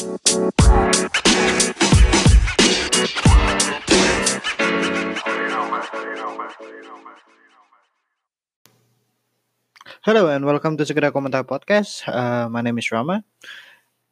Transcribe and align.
Hello 0.00 0.16
and 10.32 10.48
welcome 10.48 10.80
to 10.80 10.88
Segera 10.88 11.12
Komentar 11.12 11.44
Podcast. 11.44 12.08
Uh, 12.08 12.48
my 12.48 12.64
name 12.64 12.80
is 12.80 12.88
Rama, 12.88 13.20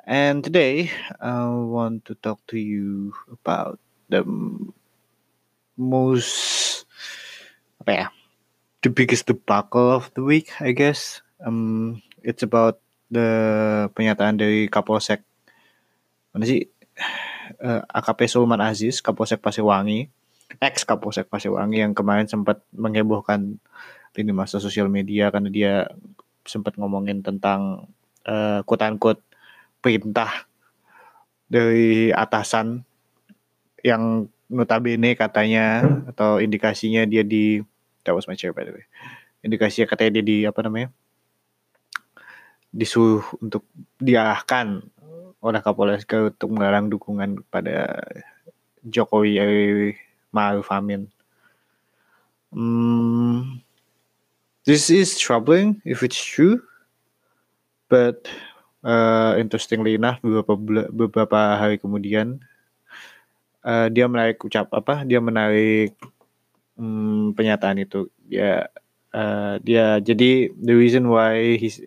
and 0.05 0.45
today 0.45 0.93
I 1.25 1.49
want 1.49 2.05
to 2.13 2.21
talk 2.21 2.45
to 2.53 2.61
you 2.61 3.17
about 3.33 3.81
the 4.13 4.29
most 5.81 6.85
apa 7.81 7.93
ya, 7.97 8.07
the 8.85 8.93
biggest 8.93 9.25
debacle 9.25 9.89
of 9.89 10.13
the 10.13 10.21
week, 10.21 10.53
I 10.61 10.77
guess. 10.77 11.25
Um, 11.41 12.05
it's 12.21 12.45
about 12.45 12.85
the 13.09 13.89
pernyataan 13.97 14.37
dari 14.37 14.69
Kapolsek 14.69 15.25
mana 16.39 16.47
sih? 16.47 16.71
Eh, 17.59 17.83
AKP 17.83 18.31
Sulman 18.31 18.63
Aziz, 18.63 19.03
Kapolsek 19.03 19.43
Pasiwangi, 19.43 20.07
ex 20.63 20.87
Kapolsek 20.87 21.27
Pasiwangi 21.27 21.83
yang 21.83 21.99
kemarin 21.99 22.31
sempat 22.31 22.63
menghebohkan 22.71 23.59
lini 24.15 24.31
masa 24.31 24.63
sosial 24.63 24.87
media 24.87 25.35
karena 25.35 25.51
dia 25.51 25.73
sempat 26.47 26.79
ngomongin 26.79 27.27
tentang 27.27 27.91
eh 28.23 28.63
quote 28.63 28.87
unquote 28.87 29.23
perintah 29.83 30.47
dari 31.51 32.15
atasan 32.15 32.87
yang 33.83 34.31
notabene 34.47 35.19
katanya 35.19 35.83
atau 36.15 36.39
indikasinya 36.39 37.03
dia 37.03 37.27
di 37.27 37.59
that 38.07 38.15
was 38.15 38.31
my 38.31 38.39
chair 38.39 38.55
by 38.55 38.63
the 38.63 38.71
way. 38.71 38.87
Indikasinya 39.43 39.91
katanya 39.91 40.23
dia 40.23 40.25
di 40.25 40.39
apa 40.47 40.63
namanya 40.63 40.95
disuruh 42.71 43.25
untuk 43.43 43.65
diarahkan 43.99 44.87
oleh 45.57 46.01
Garut 46.05 46.35
untuk 46.37 46.51
menggalang 46.53 46.93
dukungan 46.93 47.41
pada 47.49 48.05
Jokowi 48.85 49.41
Ma'ruf 50.33 50.69
Amin. 50.69 51.09
Hmm, 52.49 53.61
this 54.65 54.89
is 54.89 55.17
troubling 55.21 55.81
if 55.85 56.01
it's 56.01 56.17
true, 56.17 56.65
but 57.93 58.25
uh, 58.85 59.37
interestingly 59.37 60.01
enough 60.01 60.17
beberapa 60.25 60.57
beberapa 60.89 61.61
hari 61.61 61.77
kemudian 61.77 62.41
uh, 63.69 63.93
dia 63.93 64.09
menarik 64.09 64.41
ucap 64.41 64.73
apa? 64.73 65.05
Dia 65.05 65.21
menarik 65.21 65.93
hmm, 66.81 67.37
pernyataan 67.37 67.85
itu. 67.85 68.09
Dia 68.25 68.73
uh, 69.13 69.61
dia 69.61 70.01
jadi 70.01 70.49
the 70.57 70.73
reason 70.73 71.13
why 71.13 71.61
he's 71.61 71.85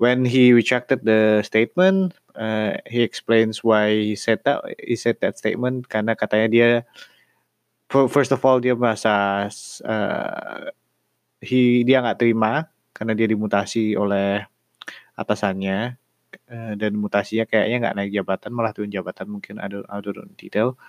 when 0.00 0.24
he 0.24 0.54
retracted 0.54 1.04
the 1.04 1.42
statement, 1.44 2.16
uh, 2.40 2.72
he 2.88 3.04
explains 3.04 3.60
why 3.60 3.92
he 3.92 4.16
said 4.16 4.40
that 4.48 4.64
he 4.80 4.96
said 4.96 5.20
that 5.20 5.36
statement 5.36 5.84
karena 5.86 6.16
katanya 6.16 6.48
dia 6.48 6.68
fir- 7.92 8.08
first 8.08 8.32
of 8.32 8.40
all 8.40 8.56
dia 8.56 8.72
merasa 8.72 9.46
uh, 9.84 10.72
he 11.44 11.84
dia 11.84 12.00
nggak 12.00 12.24
terima 12.24 12.72
karena 12.96 13.12
dia 13.12 13.28
dimutasi 13.28 13.92
oleh 13.94 14.48
atasannya 15.14 16.00
uh, 16.48 16.72
dan 16.80 16.92
mutasinya 16.96 17.44
kayaknya 17.44 17.76
nggak 17.84 17.96
naik 18.00 18.12
jabatan 18.16 18.50
malah 18.56 18.72
turun 18.72 18.88
jabatan 18.88 19.28
mungkin 19.28 19.60
ada 19.60 19.84
ada 19.84 20.10
detail 20.40 20.80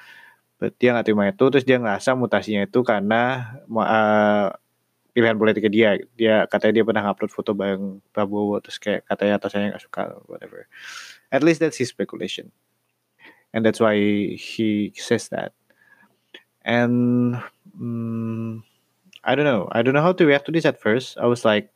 but 0.55 0.71
dia 0.79 0.95
nggak 0.95 1.05
terima 1.11 1.27
itu 1.27 1.45
terus 1.51 1.65
dia 1.67 1.81
ngerasa 1.81 2.15
mutasinya 2.15 2.63
itu 2.63 2.79
karena 2.85 3.53
uh, 3.67 4.55
pilihan 5.11 5.35
politiknya 5.35 5.71
dia. 5.71 5.89
Dia 6.15 6.35
katanya 6.47 6.81
dia 6.81 6.85
pernah 6.87 7.05
upload 7.07 7.31
foto 7.31 7.51
bareng 7.51 7.99
Prabowo 8.15 8.59
terus 8.63 8.79
kayak 8.79 9.07
katanya 9.07 9.39
atasannya 9.39 9.67
nggak 9.75 9.83
suka 9.83 10.01
whatever. 10.27 10.67
At 11.31 11.43
least 11.43 11.59
that's 11.59 11.77
his 11.77 11.91
speculation. 11.91 12.51
And 13.51 13.67
that's 13.67 13.83
why 13.83 13.95
he 14.39 14.95
says 14.95 15.27
that. 15.35 15.51
And 16.63 17.35
mm, 17.75 18.63
I 19.23 19.35
don't 19.35 19.47
know. 19.47 19.67
I 19.71 19.83
don't 19.83 19.93
know 19.93 20.05
how 20.05 20.15
to 20.15 20.25
react 20.25 20.47
to 20.47 20.55
this 20.55 20.65
at 20.65 20.79
first. 20.79 21.17
I 21.19 21.27
was 21.27 21.43
like 21.43 21.71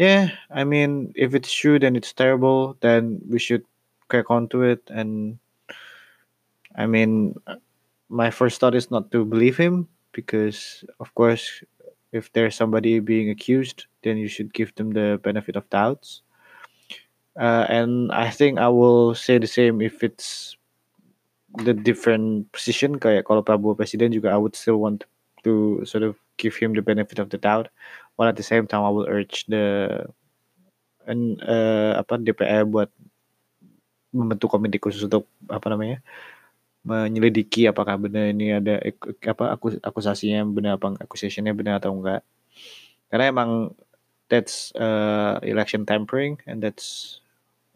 yeah 0.00 0.32
I 0.50 0.64
mean 0.64 1.12
if 1.16 1.34
it's 1.34 1.52
true 1.52 1.78
then 1.78 1.96
it's 1.96 2.12
terrible. 2.12 2.76
Then 2.80 3.20
we 3.28 3.40
should 3.40 3.64
crack 4.08 4.28
onto 4.28 4.60
it. 4.60 4.84
And 4.92 5.40
I 6.76 6.84
mean 6.84 7.40
my 8.12 8.28
first 8.28 8.60
thought 8.60 8.76
is 8.76 8.92
not 8.92 9.08
to 9.16 9.24
believe 9.24 9.56
him 9.56 9.88
because 10.12 10.84
of 11.00 11.08
course 11.16 11.64
if 12.12 12.32
there's 12.32 12.54
somebody 12.54 13.00
being 13.00 13.30
accused 13.32 13.86
then 14.02 14.16
you 14.16 14.28
should 14.28 14.52
give 14.52 14.74
them 14.76 14.92
the 14.92 15.18
benefit 15.22 15.56
of 15.56 15.68
doubts. 15.70 16.22
Uh, 17.40 17.64
and 17.68 18.12
I 18.12 18.28
think 18.28 18.58
I 18.58 18.68
will 18.68 19.14
say 19.14 19.38
the 19.38 19.48
same 19.48 19.80
if 19.80 20.04
it's 20.04 20.56
the 21.64 21.72
different 21.72 22.52
position. 22.52 23.00
Kayak 23.00 23.24
kalau 23.24 23.40
Prabowo 23.40 23.72
presiden 23.72 24.12
juga 24.12 24.28
I 24.28 24.36
would 24.36 24.52
still 24.52 24.76
want 24.76 25.08
to 25.48 25.80
sort 25.88 26.04
of 26.04 26.20
give 26.36 26.56
him 26.56 26.76
the 26.76 26.84
benefit 26.84 27.18
of 27.18 27.32
the 27.32 27.40
doubt 27.40 27.72
while 28.16 28.28
at 28.28 28.36
the 28.36 28.44
same 28.44 28.66
time 28.68 28.84
I 28.84 28.92
will 28.92 29.08
urge 29.08 29.48
the 29.48 30.04
and 31.06 31.40
uh, 31.42 31.98
apa 31.98 32.20
DPR 32.20 32.68
buat 32.68 32.92
membentuk 34.12 34.52
komite 34.52 34.76
khusus 34.78 35.08
untuk 35.08 35.26
apa 35.48 35.66
namanya 35.72 35.98
menyelidiki 36.82 37.70
apakah 37.70 37.94
benar 37.98 38.34
ini 38.34 38.58
ada 38.58 38.82
apa 39.26 39.54
akus, 39.54 39.78
akusasinya 39.78 40.42
benar 40.50 40.78
apa 40.78 40.98
accusationnya 40.98 41.54
benar 41.54 41.78
atau 41.78 41.94
enggak 41.94 42.26
karena 43.12 43.30
emang 43.30 43.70
that's 44.32 44.72
uh, 44.80 45.36
election 45.44 45.84
tampering 45.84 46.40
and 46.48 46.64
that's 46.64 47.20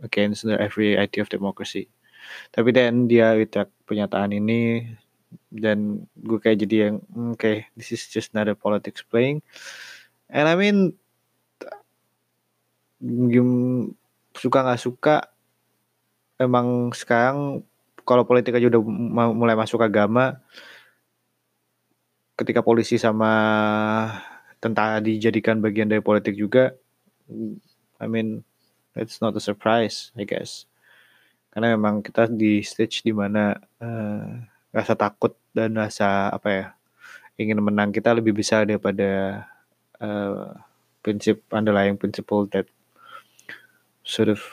against 0.01 0.49
the 0.49 0.57
every 0.57 0.97
idea 0.97 1.21
of 1.21 1.29
democracy. 1.29 1.93
Tapi 2.51 2.73
dan 2.73 3.05
dia 3.05 3.37
retract 3.37 3.71
pernyataan 3.85 4.33
ini 4.33 4.89
dan 5.53 6.09
gue 6.17 6.41
kayak 6.41 6.65
jadi 6.65 6.77
yang 6.89 6.97
"Hmm, 7.13 7.37
oke 7.37 7.69
this 7.77 7.93
is 7.93 8.09
just 8.09 8.33
another 8.33 8.57
politics 8.57 9.05
playing. 9.05 9.45
And 10.33 10.49
I 10.49 10.57
mean 10.57 10.97
suka 14.33 14.59
nggak 14.65 14.81
suka 14.81 15.17
emang 16.41 16.97
sekarang 16.97 17.61
kalau 18.07 18.23
politik 18.23 18.55
aja 18.55 18.71
udah 18.71 18.83
mulai 19.35 19.59
masuk 19.59 19.83
agama 19.83 20.39
ketika 22.39 22.63
polisi 22.63 22.97
sama 22.97 23.33
tentara 24.63 25.03
dijadikan 25.03 25.59
bagian 25.59 25.91
dari 25.91 26.01
politik 26.01 26.39
juga 26.39 26.73
I 27.99 28.07
mean 28.07 28.47
it's 28.95 29.19
not 29.19 29.35
a 29.35 29.43
surprise 29.43 30.15
I 30.15 30.23
guess. 30.23 30.71
Karena 31.51 31.73
memang 31.73 32.05
kita 32.05 32.29
di 32.29 32.61
stage 32.61 33.01
di 33.01 33.17
mana 33.17 33.57
eh, 33.81 34.29
rasa 34.71 34.93
takut 34.93 35.33
dan 35.57 35.73
rasa 35.75 36.29
apa 36.29 36.49
ya 36.53 36.67
ingin 37.41 37.61
menang 37.65 37.93
kita 37.93 38.13
lebih 38.13 38.37
besar 38.37 38.69
daripada 38.69 39.43
eh, 39.99 40.47
prinsip 41.01 41.41
underlying 41.49 41.97
principle 41.97 42.45
that 42.53 42.69
sort 44.05 44.29
of 44.29 44.45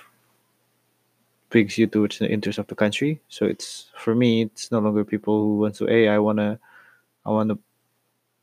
brings 1.53 1.78
you 1.78 1.86
towards 1.86 2.18
the 2.18 2.28
interest 2.28 2.58
of 2.58 2.66
the 2.66 2.74
country. 2.74 3.22
So 3.30 3.46
it's 3.46 3.94
for 3.96 4.16
me, 4.16 4.41
it's 4.50 4.72
no 4.72 4.80
longer 4.80 5.06
people 5.06 5.38
who 5.38 5.58
want 5.62 5.75
to, 5.75 5.86
hey, 5.86 6.09
I 6.09 6.18
wanna, 6.18 6.59
I 7.25 7.30
wanna 7.30 7.59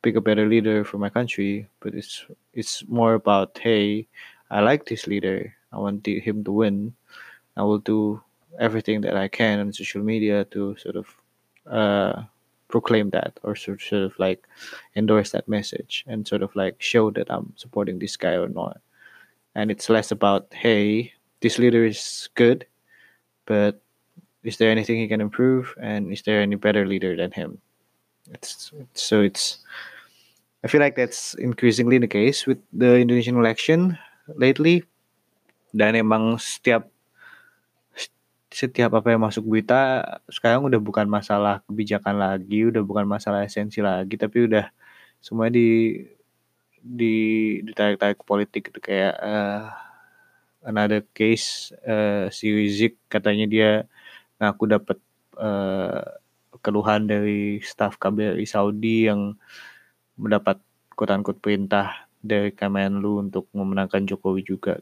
pick 0.02 0.14
a 0.14 0.20
better 0.20 0.46
leader 0.46 0.84
for 0.84 0.96
my 0.96 1.10
country, 1.10 1.66
but 1.80 1.92
it's 1.92 2.24
it's 2.54 2.86
more 2.86 3.14
about, 3.14 3.58
hey, 3.58 4.06
I 4.48 4.60
like 4.60 4.86
this 4.86 5.10
leader. 5.10 5.52
I 5.72 5.78
want 5.78 6.06
him 6.06 6.44
to 6.44 6.52
win. 6.52 6.94
I 7.56 7.62
will 7.62 7.82
do 7.82 8.22
everything 8.58 9.00
that 9.02 9.16
I 9.16 9.26
can 9.26 9.58
on 9.58 9.72
social 9.72 10.02
media 10.02 10.44
to 10.54 10.76
sort 10.78 10.94
of 10.94 11.06
uh, 11.66 12.22
proclaim 12.68 13.10
that 13.10 13.38
or 13.42 13.56
sort 13.56 13.82
sort 13.82 14.06
of 14.06 14.14
like 14.18 14.46
endorse 14.94 15.32
that 15.32 15.48
message 15.48 16.04
and 16.06 16.26
sort 16.26 16.42
of 16.42 16.54
like 16.54 16.78
show 16.78 17.10
that 17.10 17.26
I'm 17.30 17.52
supporting 17.56 17.98
this 17.98 18.16
guy 18.16 18.38
or 18.38 18.48
not. 18.48 18.78
And 19.54 19.70
it's 19.70 19.90
less 19.90 20.12
about, 20.12 20.46
hey, 20.54 21.12
this 21.40 21.58
leader 21.58 21.84
is 21.84 22.28
good, 22.34 22.66
but 23.50 23.82
is 24.46 24.62
there 24.62 24.70
anything 24.70 25.02
he 25.02 25.10
can 25.10 25.18
improve? 25.18 25.74
And 25.82 26.14
is 26.14 26.22
there 26.22 26.38
any 26.38 26.54
better 26.54 26.86
leader 26.86 27.18
than 27.18 27.34
him? 27.34 27.58
It's, 28.30 28.70
so 28.94 29.26
it's 29.26 29.58
i 30.62 30.68
feel 30.68 30.78
like 30.78 30.94
that's 30.94 31.34
increasingly 31.34 31.98
the 31.98 32.06
case 32.06 32.46
with 32.46 32.62
the 32.70 33.02
indonesian 33.02 33.34
election 33.34 33.98
lately. 34.38 34.86
Dan 35.74 35.98
emang 35.98 36.38
setiap 36.38 36.86
setiap 38.50 38.90
apa 38.94 39.14
yang 39.14 39.22
masuk 39.22 39.46
berita 39.46 40.02
sekarang 40.26 40.66
udah 40.66 40.82
bukan 40.82 41.06
masalah 41.06 41.62
kebijakan 41.70 42.18
lagi 42.18 42.66
udah 42.66 42.82
bukan 42.82 43.06
masalah 43.06 43.46
esensi 43.46 43.78
lagi 43.78 44.18
tapi 44.18 44.50
udah 44.50 44.66
semuanya 45.22 45.54
di 45.54 46.02
di 46.82 47.14
ditarik-tarik 47.62 48.26
politik 48.26 48.74
gitu 48.74 48.82
kayak 48.82 49.14
eh, 49.22 49.62
another 50.64 51.04
case 51.12 51.72
eh, 51.84 52.28
si 52.32 52.52
Rizik 52.52 53.00
katanya 53.08 53.46
dia 53.48 53.70
ngaku 54.40 54.64
dapat 54.68 54.98
eh, 55.40 56.04
keluhan 56.60 57.08
dari 57.08 57.62
staf 57.64 57.96
KBRI 57.96 58.44
Saudi 58.44 59.08
yang 59.08 59.36
mendapat 60.20 60.60
quote 60.92 61.40
perintah 61.40 62.08
dari 62.20 62.52
Kemenlu 62.52 63.24
untuk 63.24 63.48
memenangkan 63.56 64.04
Jokowi 64.04 64.44
juga. 64.44 64.76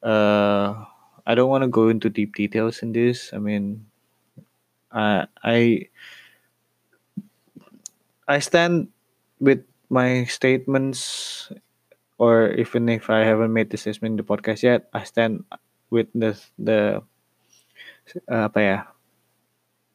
Eh 0.00 0.70
I 1.26 1.34
don't 1.34 1.50
want 1.50 1.62
to 1.62 1.68
go 1.68 1.88
into 1.88 2.08
deep 2.10 2.34
details 2.34 2.82
in 2.82 2.92
this. 2.92 3.30
I 3.32 3.38
mean, 3.38 3.86
uh, 4.92 5.26
I 5.46 5.86
I 8.26 8.38
stand 8.42 8.88
with 9.38 9.62
my 9.90 10.24
statements, 10.24 11.50
or 12.20 12.52
even 12.60 12.92
if 12.92 13.08
I 13.08 13.24
haven't 13.24 13.56
made 13.56 13.72
the 13.72 13.80
statement 13.80 14.12
in 14.12 14.20
the 14.20 14.28
podcast 14.28 14.60
yet, 14.60 14.92
I 14.92 15.08
stand 15.08 15.48
with 15.88 16.12
the 16.12 16.36
the 16.60 17.00
uh, 18.28 18.44
apa 18.52 18.60
ya 18.60 18.78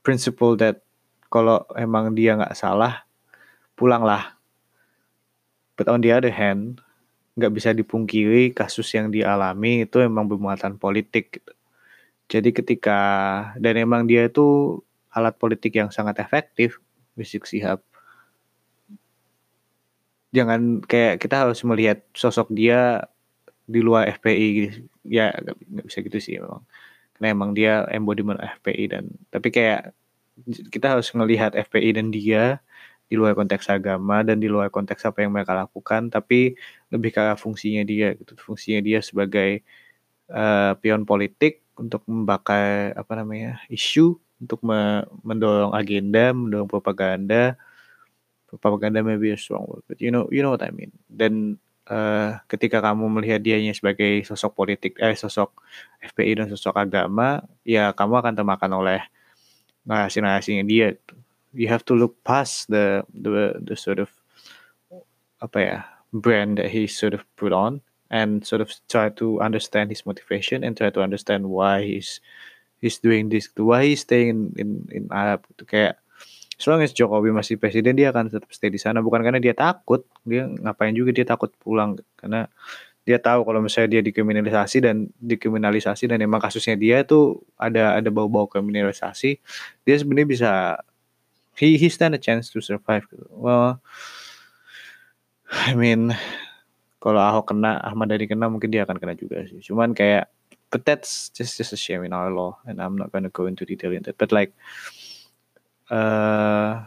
principle 0.02 0.58
that 0.58 0.82
kalau 1.30 1.70
emang 1.78 2.18
dia 2.18 2.34
nggak 2.34 2.58
salah, 2.58 3.06
pulanglah. 3.78 4.34
But 5.78 5.86
on 5.86 6.02
the 6.02 6.18
other 6.18 6.34
hand, 6.34 6.82
nggak 7.38 7.54
bisa 7.54 7.70
dipungkiri 7.78 8.58
kasus 8.58 8.90
yang 8.96 9.14
dialami 9.14 9.86
itu 9.86 10.02
emang 10.02 10.26
bermuatan 10.26 10.82
politik. 10.82 11.46
Jadi 12.26 12.50
ketika 12.56 12.98
dan 13.62 13.78
emang 13.78 14.10
dia 14.10 14.26
itu 14.26 14.80
alat 15.14 15.38
politik 15.38 15.78
yang 15.78 15.94
sangat 15.94 16.18
efektif, 16.18 16.82
Rizik 17.14 17.46
Sihab. 17.46 17.86
Jangan 20.36 20.62
kayak 20.84 21.24
kita 21.24 21.36
harus 21.48 21.60
melihat 21.64 22.04
sosok 22.12 22.52
dia 22.52 23.08
di 23.66 23.80
luar 23.82 24.12
FPI 24.20 24.48
gitu. 24.60 24.80
Ya 25.08 25.32
nggak 25.34 25.86
bisa 25.88 26.00
gitu 26.06 26.18
sih 26.22 26.34
emang. 26.42 26.62
Karena 27.16 27.28
emang 27.36 27.52
dia 27.58 27.88
embodiment 27.96 28.40
FPI 28.60 28.86
dan 28.92 29.04
tapi 29.32 29.50
kayak 29.56 29.96
kita 30.74 31.00
harus 31.00 31.08
melihat 31.16 31.56
FPI 31.56 31.90
dan 31.96 32.12
dia 32.12 32.60
di 33.06 33.16
luar 33.16 33.38
konteks 33.38 33.70
agama 33.70 34.26
dan 34.26 34.42
di 34.42 34.50
luar 34.50 34.74
konteks 34.74 35.06
apa 35.06 35.22
yang 35.24 35.32
mereka 35.32 35.54
lakukan 35.54 36.10
tapi 36.10 36.58
lebih 36.90 37.14
ke 37.14 37.22
fungsinya 37.38 37.86
dia 37.86 38.18
gitu 38.18 38.34
fungsinya 38.36 38.82
dia 38.82 39.00
sebagai 39.06 39.62
uh, 40.34 40.74
pion 40.82 41.06
politik 41.06 41.62
untuk 41.78 42.02
membakar 42.10 42.98
apa 42.98 43.14
namanya 43.22 43.62
isu 43.70 44.18
untuk 44.42 44.60
me 44.66 45.06
mendorong 45.22 45.78
agenda 45.78 46.34
mendorong 46.34 46.68
propaganda 46.68 47.56
propaganda 48.60 49.04
maybe 49.06 49.32
a 49.32 49.40
strong 49.40 49.66
word 49.68 49.84
but 49.88 50.00
you 50.00 50.10
know 50.10 50.26
you 50.32 50.42
know 50.42 50.54
what 50.54 50.64
I 50.64 50.72
mean. 50.72 50.92
Dan 51.06 51.62
uh, 51.88 52.40
ketika 52.50 52.82
kamu 52.82 53.08
melihat 53.22 53.40
dianya 53.44 53.76
sebagai 53.76 54.24
sosok 54.26 54.52
politik 54.56 54.98
eh 55.00 55.16
sosok 55.16 55.54
FPI 56.02 56.44
dan 56.44 56.48
sosok 56.52 56.76
agama 56.76 57.44
ya 57.68 57.92
kamu 57.92 58.22
akan 58.24 58.34
termakan 58.34 58.72
oleh 58.76 59.02
narasi-narasinya 59.86 60.66
dia. 60.66 60.96
Gitu 60.96 61.26
you 61.56 61.68
have 61.68 61.86
to 61.88 61.96
look 61.96 62.22
past 62.24 62.68
the 62.68 63.04
the 63.16 63.56
the 63.64 63.76
sort 63.80 63.98
of 63.98 64.12
apa 65.40 65.58
ya 65.58 65.78
brand 66.12 66.60
that 66.60 66.70
he 66.70 66.86
sort 66.86 67.16
of 67.16 67.24
put 67.40 67.56
on 67.56 67.80
and 68.12 68.46
sort 68.46 68.60
of 68.60 68.70
try 68.92 69.10
to 69.10 69.40
understand 69.40 69.90
his 69.90 70.06
motivation 70.06 70.64
and 70.64 70.78
try 70.78 70.92
to 70.92 71.02
understand 71.02 71.48
why 71.48 71.82
he's 71.82 72.20
he's 72.84 73.00
doing 73.00 73.32
this 73.32 73.50
why 73.56 73.88
he's 73.88 74.04
staying 74.04 74.30
in 74.30 74.40
in, 74.60 74.70
in 74.92 75.04
Arab 75.10 75.48
itu 75.56 75.64
kayak 75.64 75.96
as 76.56 76.92
Jokowi 76.96 77.36
masih 77.36 77.60
presiden 77.60 78.00
dia 78.00 78.16
akan 78.16 78.32
tetap 78.32 78.50
stay 78.52 78.72
di 78.72 78.80
sana. 78.80 79.04
Bukan 79.04 79.22
karena 79.22 79.40
dia 79.44 79.52
takut 79.52 80.08
dia 80.24 80.48
ngapain 80.48 80.96
juga 80.96 81.12
dia 81.12 81.28
takut 81.28 81.52
pulang. 81.60 82.00
Karena 82.16 82.48
dia 83.06 83.22
tahu 83.22 83.46
kalau 83.46 83.62
misalnya 83.62 84.00
dia 84.00 84.02
dikriminalisasi 84.02 84.82
dan 84.82 85.14
dikriminalisasi 85.22 86.10
dan 86.10 86.26
emang 86.26 86.42
kasusnya 86.42 86.74
dia 86.74 87.06
itu 87.06 87.38
ada 87.54 88.02
ada 88.02 88.10
bau-bau 88.10 88.50
kriminalisasi 88.50 89.38
dia 89.86 89.96
sebenarnya 89.96 90.26
bisa 90.26 90.52
he 91.54 91.78
he 91.78 91.86
stand 91.86 92.18
a 92.18 92.22
chance 92.22 92.50
to 92.50 92.66
survive. 92.66 93.06
Well 93.30 93.78
I 95.54 95.78
mean 95.78 96.18
kalau 96.98 97.22
Ahok 97.22 97.54
kena 97.54 97.78
Ahmad 97.86 98.10
Dhani 98.10 98.26
kena 98.26 98.50
mungkin 98.50 98.74
dia 98.74 98.82
akan 98.90 98.98
kena 98.98 99.14
juga 99.14 99.46
sih. 99.46 99.62
Cuman 99.62 99.94
kayak 99.94 100.26
but 100.74 100.82
that's 100.82 101.30
just 101.30 101.62
just 101.62 101.78
a 101.78 101.80
shame 101.80 102.02
in 102.02 102.10
our 102.10 102.34
law 102.34 102.58
and 102.66 102.82
I'm 102.82 102.98
not 102.98 103.14
gonna 103.14 103.30
go 103.30 103.46
into 103.46 103.70
detail 103.70 103.94
in 103.94 104.02
that 104.10 104.18
but 104.18 104.34
like 104.34 104.50
uh, 105.92 106.86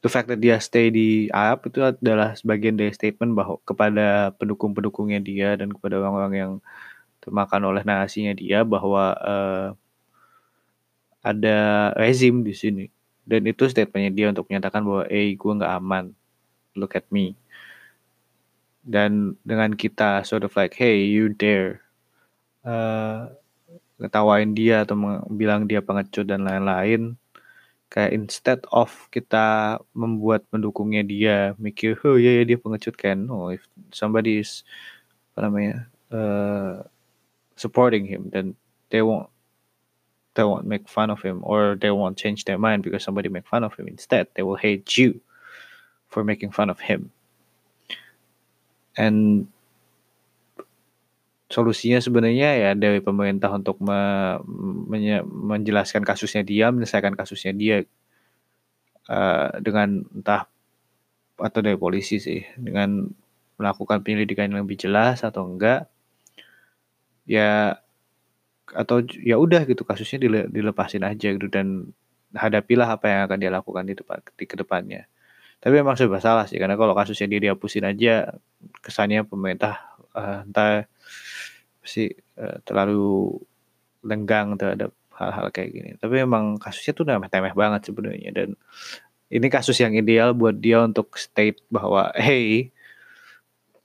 the 0.00 0.08
fact 0.08 0.32
that 0.32 0.40
dia 0.40 0.56
stay 0.58 0.88
di 0.88 1.28
Arab 1.30 1.68
itu 1.68 1.84
adalah 1.84 2.32
sebagian 2.32 2.76
dari 2.76 2.92
statement 2.92 3.36
bahwa 3.36 3.60
kepada 3.68 4.32
pendukung-pendukungnya 4.40 5.20
dia 5.20 5.48
dan 5.60 5.72
kepada 5.72 6.00
orang-orang 6.00 6.34
yang 6.34 6.52
termakan 7.20 7.68
oleh 7.68 7.84
narasinya 7.84 8.32
dia 8.32 8.64
bahwa 8.64 9.12
uh, 9.20 9.68
ada 11.20 11.92
rezim 12.00 12.40
di 12.40 12.56
sini. 12.56 12.86
Dan 13.28 13.44
itu 13.44 13.68
statementnya 13.68 14.10
dia 14.10 14.26
untuk 14.32 14.48
menyatakan 14.48 14.82
bahwa 14.82 15.04
eh 15.12 15.36
gue 15.36 15.52
nggak 15.52 15.74
aman. 15.76 16.16
Look 16.72 16.96
at 16.96 17.04
me. 17.12 17.36
Dan 18.80 19.36
dengan 19.44 19.76
kita 19.76 20.24
sort 20.24 20.42
of 20.48 20.56
like 20.56 20.72
hey 20.80 21.04
you 21.04 21.28
dare. 21.28 21.84
Uh, 22.64 23.28
ngetawain 24.00 24.56
dia 24.56 24.82
atau 24.88 24.96
bilang 25.28 25.68
dia 25.68 25.84
pengecut 25.84 26.24
dan 26.24 26.42
lain-lain 26.42 27.14
kayak 27.90 28.16
instead 28.16 28.60
of 28.72 28.90
kita 29.12 29.76
membuat 29.92 30.46
pendukungnya 30.48 31.04
dia 31.04 31.36
mikir 31.60 31.98
oh 32.06 32.16
ya, 32.16 32.40
ya 32.40 32.42
dia 32.48 32.58
pengecut 32.58 32.96
kan 32.96 33.28
no 33.28 33.52
if 33.52 33.66
somebody 33.92 34.40
is 34.40 34.64
apa 35.34 35.46
namanya 35.46 35.76
uh, 36.10 36.80
supporting 37.58 38.08
him 38.08 38.30
then 38.32 38.56
they 38.88 39.04
won't 39.04 39.28
they 40.34 40.44
won't 40.44 40.66
make 40.66 40.88
fun 40.88 41.10
of 41.10 41.22
him 41.22 41.40
or 41.42 41.76
they 41.80 41.90
won't 41.90 42.16
change 42.16 42.44
their 42.44 42.58
mind 42.58 42.82
because 42.82 43.02
somebody 43.02 43.28
make 43.28 43.46
fun 43.46 43.64
of 43.64 43.74
him. 43.74 43.88
Instead, 43.88 44.28
they 44.34 44.42
will 44.42 44.56
hate 44.56 44.96
you 44.96 45.20
for 46.08 46.24
making 46.24 46.50
fun 46.50 46.70
of 46.70 46.80
him. 46.80 47.10
And 48.96 49.48
solusinya 51.50 51.98
sebenarnya 51.98 52.50
ya 52.54 52.70
dari 52.78 53.02
pemerintah 53.02 53.50
untuk 53.50 53.82
me, 53.82 54.38
menye, 54.86 55.26
menjelaskan 55.26 56.06
kasusnya 56.06 56.46
dia, 56.46 56.70
menyelesaikan 56.70 57.18
kasusnya 57.18 57.50
dia 57.50 57.76
uh, 59.10 59.50
dengan 59.58 60.06
entah 60.14 60.46
atau 61.40 61.60
dari 61.64 61.74
polisi 61.74 62.22
sih 62.22 62.46
dengan 62.54 63.10
melakukan 63.58 64.00
penyelidikan 64.06 64.48
yang 64.54 64.62
lebih 64.62 64.78
jelas 64.78 65.26
atau 65.26 65.44
enggak 65.44 65.90
ya 67.26 67.76
atau 68.70 69.02
ya 69.18 69.34
udah 69.34 69.66
gitu 69.66 69.82
kasusnya 69.82 70.22
dile, 70.22 70.40
dilepasin 70.46 71.02
aja 71.02 71.34
gitu 71.34 71.50
dan 71.50 71.90
hadapilah 72.30 72.94
apa 72.94 73.10
yang 73.10 73.20
akan 73.26 73.38
dia 73.42 73.50
lakukan 73.50 73.82
di 73.90 73.98
depan 73.98 74.22
di 74.38 74.44
ke 74.46 74.54
depannya. 74.54 75.10
Tapi 75.60 75.74
memang 75.76 75.98
serba 75.98 76.22
salah 76.22 76.46
sih 76.46 76.56
karena 76.62 76.78
kalau 76.78 76.94
kasusnya 76.94 77.26
dia 77.26 77.50
dihapusin 77.50 77.84
aja 77.84 78.38
kesannya 78.80 79.26
pemerintah 79.26 79.98
uh, 80.14 80.46
entah 80.46 80.86
sih 81.90 82.10
uh, 82.38 82.62
terlalu 82.62 83.34
lenggang 84.06 84.54
terhadap 84.54 84.94
hal-hal 85.18 85.52
kayak 85.52 85.70
gini. 85.74 85.90
Tapi 86.00 86.24
memang 86.24 86.56
kasusnya 86.56 86.96
tuh 86.96 87.04
udah 87.04 87.20
temeh 87.28 87.52
banget 87.52 87.90
sebenarnya. 87.90 88.30
Dan 88.32 88.48
ini 89.28 89.46
kasus 89.52 89.76
yang 89.78 89.92
ideal 89.92 90.32
buat 90.32 90.58
dia 90.58 90.80
untuk 90.86 91.18
state 91.18 91.60
bahwa 91.68 92.10
hey 92.16 92.72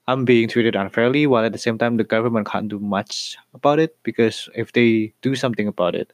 I'm 0.06 0.22
being 0.22 0.46
treated 0.46 0.78
unfairly 0.78 1.26
while 1.26 1.42
at 1.42 1.54
the 1.54 1.62
same 1.62 1.82
time 1.82 1.98
the 1.98 2.06
government 2.06 2.46
can't 2.46 2.70
do 2.70 2.78
much 2.78 3.38
about 3.58 3.82
it 3.82 3.98
because 4.06 4.50
if 4.54 4.70
they 4.74 5.14
do 5.26 5.34
something 5.34 5.66
about 5.66 5.98
it 5.98 6.14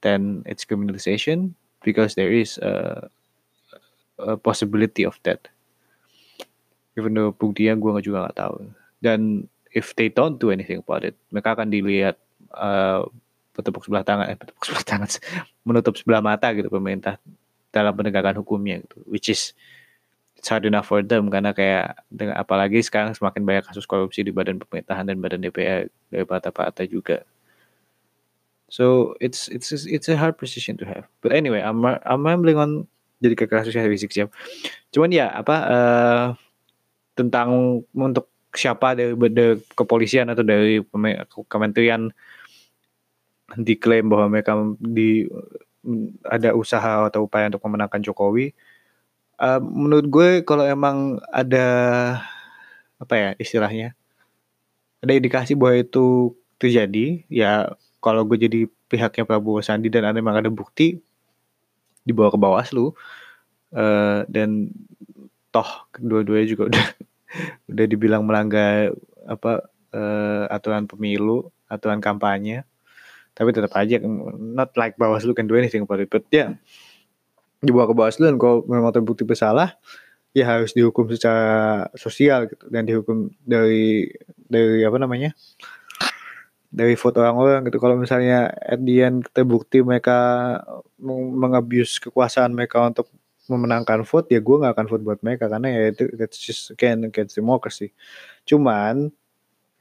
then 0.00 0.42
it's 0.48 0.64
criminalization 0.64 1.52
because 1.84 2.14
there 2.14 2.32
is 2.32 2.58
a, 2.58 3.08
a 4.18 4.36
possibility 4.36 5.04
of 5.04 5.18
that. 5.22 5.48
Even 6.96 7.16
though 7.16 7.32
buktinya 7.32 7.76
gue 7.78 8.04
juga 8.04 8.28
nggak 8.28 8.36
tahu. 8.36 8.56
Dan 9.00 9.48
if 9.72 9.96
they 9.96 10.08
don't 10.08 10.36
do 10.38 10.52
anything 10.52 10.80
about 10.80 11.04
it 11.04 11.16
mereka 11.32 11.56
akan 11.56 11.68
dilihat 11.72 12.16
uh, 12.56 13.04
sebelah 13.52 14.04
tangan 14.04 14.32
eh 14.32 14.36
bertepuk 14.36 14.64
sebelah 14.64 14.86
tangan 14.86 15.08
menutup 15.68 15.94
sebelah 15.96 16.24
mata 16.24 16.52
gitu 16.56 16.72
pemerintah 16.72 17.20
dalam 17.72 17.92
penegakan 17.96 18.40
hukumnya 18.40 18.80
gitu 18.80 19.00
which 19.08 19.28
is 19.28 19.56
it's 20.42 20.50
hard 20.50 20.66
enough 20.66 20.90
for 20.90 21.06
them 21.06 21.30
karena 21.30 21.54
kayak 21.54 22.02
dengan 22.10 22.34
apalagi 22.34 22.82
sekarang 22.82 23.14
semakin 23.14 23.46
banyak 23.46 23.62
kasus 23.62 23.86
korupsi 23.86 24.26
di 24.26 24.34
badan 24.34 24.58
pemerintahan 24.58 25.06
dan 25.06 25.22
badan 25.22 25.38
DPR 25.38 25.86
dari 26.10 26.26
partai-partai 26.26 26.90
juga. 26.90 27.22
So 28.66 29.14
it's 29.22 29.46
it's 29.54 29.70
it's 29.86 30.10
a 30.10 30.18
hard 30.18 30.34
position 30.34 30.74
to 30.82 30.84
have. 30.88 31.06
But 31.22 31.30
anyway, 31.30 31.62
I'm 31.62 31.86
I'm 31.86 32.26
rambling 32.26 32.58
on 32.58 32.90
jadi 33.22 33.38
ke 33.38 33.46
kasusnya 33.46 33.86
Rizik 33.86 34.10
Sihab. 34.10 34.34
Cuman 34.90 35.14
ya 35.14 35.30
apa 35.30 35.56
uh, 35.62 36.24
tentang 37.14 37.78
untuk 37.94 38.31
siapa 38.52 38.92
dari, 38.92 39.16
dari 39.32 39.60
kepolisian 39.72 40.28
atau 40.28 40.44
dari 40.44 40.80
kementerian 41.48 42.12
diklaim 43.56 44.08
bahwa 44.08 44.32
mereka 44.32 44.56
di 44.80 45.28
ada 46.28 46.54
usaha 46.54 47.08
atau 47.10 47.26
upaya 47.26 47.50
untuk 47.50 47.64
memenangkan 47.66 48.00
Jokowi. 48.00 48.54
Uh, 49.42 49.58
menurut 49.58 50.06
gue 50.06 50.28
kalau 50.46 50.62
emang 50.62 51.18
ada 51.34 51.66
apa 53.02 53.14
ya 53.18 53.30
istilahnya 53.42 53.98
ada 55.02 55.18
indikasi 55.18 55.58
bahwa 55.58 55.82
itu 55.82 56.30
terjadi 56.62 57.26
ya 57.26 57.74
kalau 57.98 58.22
gue 58.22 58.38
jadi 58.38 58.70
pihaknya 58.86 59.26
Prabowo 59.26 59.58
Sandi 59.58 59.90
dan 59.90 60.06
ada 60.06 60.14
memang 60.14 60.38
ada 60.38 60.46
bukti 60.52 61.02
dibawa 62.06 62.30
ke 62.30 62.38
Bawaslu. 62.38 62.94
Uh, 63.72 64.28
dan 64.28 64.68
toh 65.48 65.88
kedua-duanya 65.96 66.44
juga 66.44 66.62
udah 66.68 66.86
udah 67.70 67.86
dibilang 67.88 68.22
melanggar 68.24 68.92
apa 69.24 69.66
uh, 69.94 70.44
aturan 70.50 70.88
pemilu 70.88 71.48
aturan 71.68 72.02
kampanye. 72.02 72.64
Tapi 73.32 73.48
tetap 73.56 73.72
aja 73.78 73.96
not 74.36 74.76
like 74.76 75.00
Bawaslu 75.00 75.32
can 75.32 75.48
do 75.48 75.56
anything 75.56 75.88
about 75.88 76.04
it. 76.04 76.12
But 76.12 76.28
ya 76.28 76.36
yeah, 76.36 76.48
dibawa 77.62 77.88
ke 77.88 77.94
Bawaslu 77.94 78.28
dan 78.28 78.36
kalau 78.36 78.66
memang 78.66 78.92
terbukti 78.92 79.22
bersalah 79.22 79.78
ya 80.32 80.48
harus 80.48 80.72
dihukum 80.72 81.06
secara 81.12 81.86
sosial 81.94 82.48
gitu 82.48 82.64
dan 82.72 82.88
dihukum 82.88 83.28
dari 83.44 84.08
dari 84.48 84.80
apa 84.82 84.96
namanya 84.96 85.36
dari 86.72 86.96
foto 86.96 87.20
orang-orang 87.20 87.68
gitu 87.68 87.76
kalau 87.76 88.00
misalnya 88.00 88.48
at 88.48 88.80
the 88.80 89.04
end 89.04 89.28
terbukti 89.36 89.84
mereka 89.84 90.56
mengabuse 91.04 92.00
kekuasaan 92.00 92.56
mereka 92.56 92.80
untuk 92.80 93.12
memenangkan 93.50 94.06
vote 94.06 94.30
ya 94.30 94.38
gue 94.38 94.56
nggak 94.60 94.74
akan 94.78 94.86
vote 94.86 95.02
buat 95.02 95.20
mereka 95.26 95.50
karena 95.50 95.68
ya 95.70 95.80
itu 95.90 96.04
that's 96.14 96.38
just 96.38 96.70
again 96.70 97.02
against 97.02 97.34
democracy. 97.34 97.90
Cuman 98.46 99.10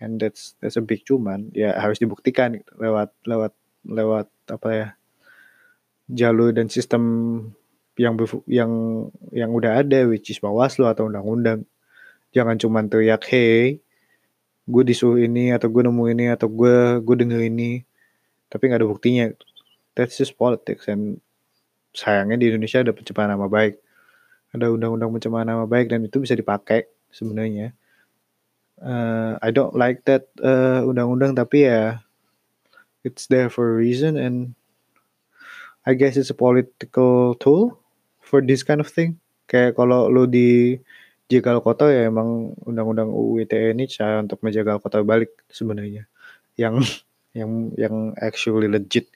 and 0.01 0.17
that's 0.17 0.57
that's 0.57 0.77
a 0.77 0.83
big 0.83 1.05
cuman 1.05 1.53
ya 1.53 1.77
harus 1.77 2.01
dibuktikan 2.01 2.57
gitu, 2.57 2.71
lewat 2.81 3.13
lewat 3.29 3.53
lewat 3.85 4.27
apa 4.49 4.69
ya 4.73 4.87
jalur 6.09 6.49
dan 6.51 6.67
sistem 6.73 7.03
yang 7.95 8.17
yang 8.49 8.71
yang 9.29 9.51
udah 9.53 9.85
ada 9.85 10.09
which 10.09 10.33
is 10.33 10.41
bawaslu 10.41 10.89
atau 10.89 11.05
undang-undang. 11.05 11.69
Jangan 12.33 12.57
cuman 12.57 12.89
teriak 12.89 13.27
hey 13.29 13.83
gue 14.65 14.83
disuruh 14.85 15.19
ini 15.19 15.51
atau 15.51 15.67
gue 15.67 15.83
nemu 15.83 16.03
ini 16.15 16.25
atau 16.31 16.47
gue 16.47 17.01
gue 17.03 17.15
denger 17.17 17.41
ini 17.49 17.83
tapi 18.49 18.67
nggak 18.67 18.81
ada 18.81 18.89
buktinya. 18.89 19.25
That's 19.93 20.17
just 20.17 20.39
politics 20.39 20.87
and 20.89 21.21
sayangnya 21.91 22.39
di 22.39 22.51
Indonesia 22.51 22.83
ada 22.83 22.95
pencemaran 22.95 23.35
nama 23.35 23.47
baik. 23.47 23.79
Ada 24.51 24.67
undang-undang 24.71 25.11
pencemaran 25.15 25.47
nama 25.47 25.65
baik 25.67 25.91
dan 25.91 26.03
itu 26.03 26.19
bisa 26.19 26.35
dipakai 26.35 26.87
sebenarnya. 27.11 27.75
Uh, 28.81 29.37
I 29.39 29.53
don't 29.53 29.77
like 29.77 30.03
that 30.09 30.31
uh, 30.41 30.81
undang-undang 30.83 31.37
tapi 31.37 31.69
ya 31.69 32.01
it's 33.05 33.29
there 33.29 33.45
for 33.45 33.69
a 33.69 33.77
reason 33.77 34.17
and 34.17 34.57
I 35.85 35.93
guess 35.93 36.17
it's 36.17 36.33
a 36.33 36.37
political 36.37 37.37
tool 37.37 37.77
for 38.21 38.41
this 38.41 38.61
kind 38.61 38.81
of 38.81 38.89
thing. 38.89 39.17
Kayak 39.49 39.77
kalau 39.77 40.07
lo 40.07 40.29
di 40.29 40.77
jegal 41.31 41.63
kota 41.63 41.87
ya 41.87 42.11
emang 42.11 42.53
undang-undang 42.67 43.07
UU 43.07 43.47
ITE 43.47 43.71
ini 43.71 43.87
cara 43.87 44.19
untuk 44.19 44.43
menjaga 44.43 44.77
kota 44.77 45.01
balik 45.01 45.31
sebenarnya. 45.49 46.05
Yang 46.55 47.03
yang 47.37 47.71
yang 47.79 47.95
actually 48.19 48.67
legit. 48.67 49.07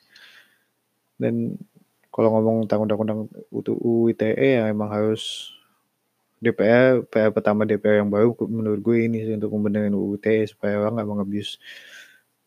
Dan 1.15 1.59
kalau 2.15 2.31
ngomong 2.31 2.63
tentang 2.63 2.87
undang-undang 2.87 3.19
UU 3.51 4.15
ITE 4.15 4.63
ya 4.63 4.71
emang 4.71 4.87
harus 4.87 5.51
DPR 6.39 7.03
PR 7.11 7.35
pertama 7.35 7.67
DPR 7.67 7.99
yang 7.99 8.07
baru 8.07 8.31
menurut 8.47 8.79
gue 8.79 9.03
ini 9.03 9.27
sih 9.27 9.35
untuk 9.35 9.51
membenahi 9.51 9.91
UU 9.91 10.15
ITE 10.23 10.55
supaya 10.55 10.79
orang 10.79 10.95
nggak 10.95 11.09
mengabuse 11.11 11.59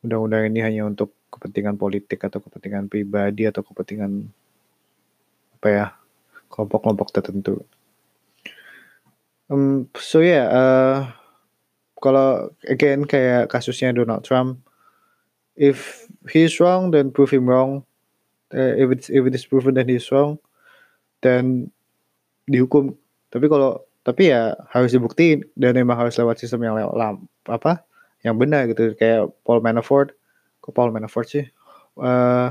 undang-undang 0.01 0.49
ini 0.49 0.65
hanya 0.65 0.83
untuk 0.89 1.13
kepentingan 1.29 1.77
politik 1.77 2.25
atau 2.25 2.41
kepentingan 2.41 2.89
pribadi 2.89 3.45
atau 3.45 3.61
kepentingan 3.61 4.33
apa 5.61 5.69
ya 5.69 5.87
kelompok-kelompok 6.49 7.13
tertentu. 7.13 7.61
Um, 9.53 9.93
so 10.01 10.25
yeah, 10.25 10.49
uh, 10.49 10.99
kalau 12.01 12.53
again 12.69 13.05
kayak 13.05 13.53
kasusnya 13.53 13.93
Donald 13.93 14.25
Trump, 14.25 14.65
if 15.57 16.09
he's 16.31 16.57
wrong, 16.57 16.89
then 16.95 17.13
prove 17.13 17.33
him 17.33 17.49
wrong. 17.49 17.85
Uh, 18.49 18.73
if 18.81 18.89
it's 18.89 19.09
if 19.13 19.23
it 19.29 19.35
is 19.37 19.45
proven 19.45 19.77
that 19.77 19.89
he's 19.89 20.09
wrong, 20.09 20.41
then 21.21 21.69
dihukum. 22.49 22.97
Tapi 23.29 23.45
kalau 23.47 23.85
tapi 24.07 24.33
ya 24.33 24.57
harus 24.73 24.97
dibuktiin 24.97 25.45
dan 25.53 25.77
memang 25.77 26.01
harus 26.01 26.17
lewat 26.17 26.41
sistem 26.41 26.65
yang 26.65 26.81
lewat 26.81 27.21
apa 27.45 27.85
yang 28.25 28.41
benar 28.41 28.65
gitu 28.73 28.97
kayak 28.97 29.29
Paul 29.45 29.61
Manafort 29.61 30.17
kok 30.65 30.73
Paul 30.73 30.97
Manafort 30.97 31.29
sih 31.29 31.45
uh, 32.01 32.49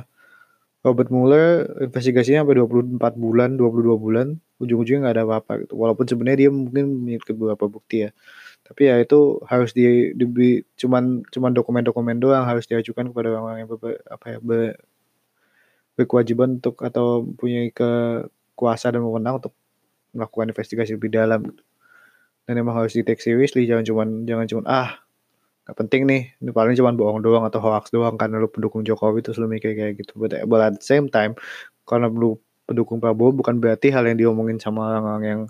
Robert 0.86 1.10
Mueller 1.10 1.66
investigasinya 1.82 2.46
sampai 2.46 2.62
24 2.62 3.18
bulan 3.18 3.58
22 3.58 3.98
bulan 3.98 4.38
ujung-ujungnya 4.58 5.10
nggak 5.10 5.16
ada 5.18 5.24
apa-apa 5.25 5.51
gitu. 5.66 5.74
Walaupun 5.77 6.06
sebenarnya 6.10 6.48
dia 6.48 6.51
mungkin 6.54 6.86
memiliki 6.89 7.32
beberapa 7.34 7.70
bukti 7.70 8.08
ya. 8.08 8.12
Tapi 8.66 8.82
ya 8.89 8.96
itu 9.00 9.39
harus 9.48 9.72
di, 9.72 10.12
di 10.18 10.25
cuman 10.75 11.24
cuman 11.30 11.51
dokumen-dokumen 11.54 12.18
doang 12.20 12.44
harus 12.44 12.66
diajukan 12.68 13.13
kepada 13.13 13.38
orang-orang 13.38 13.63
yang 13.63 13.70
apa 14.10 14.25
ya 14.27 14.38
berkewajiban 15.98 16.62
untuk 16.62 16.77
atau 16.86 17.25
punya 17.25 17.66
kekuasaan 17.74 18.96
dan 18.96 19.01
wewenang 19.01 19.42
untuk 19.42 19.54
melakukan 20.13 20.54
investigasi 20.54 20.96
lebih 20.96 21.12
dalam 21.12 21.42
gitu. 21.42 21.63
Dan 22.48 22.63
emang 22.63 22.80
harus 22.80 22.96
di 22.96 23.04
take 23.04 23.20
seriously 23.20 23.68
jangan 23.68 23.84
cuman 23.84 24.08
jangan 24.24 24.46
cuman 24.48 24.66
ah 24.70 24.89
gak 25.68 25.75
penting 25.84 26.08
nih 26.08 26.32
ini 26.39 26.51
paling 26.56 26.80
cuma 26.80 26.96
bohong 26.96 27.20
doang 27.20 27.44
atau 27.44 27.60
hoax 27.60 27.92
doang 27.92 28.16
karena 28.16 28.39
lu 28.39 28.48
pendukung 28.48 28.88
Jokowi 28.88 29.20
terus 29.20 29.36
lu 29.36 29.51
mikir 29.51 29.75
kayak 29.75 30.00
gitu 30.00 30.16
but, 30.16 30.32
but 30.48 30.63
at 30.63 30.80
the 30.80 30.86
same 30.86 31.12
time 31.12 31.36
karena 31.84 32.08
lu 32.08 32.39
pendukung 32.63 33.04
Prabowo 33.04 33.36
bukan 33.36 33.60
berarti 33.60 33.92
hal 33.92 34.08
yang 34.08 34.16
diomongin 34.16 34.63
sama 34.63 34.96
orang-orang 34.96 35.24
yang 35.27 35.42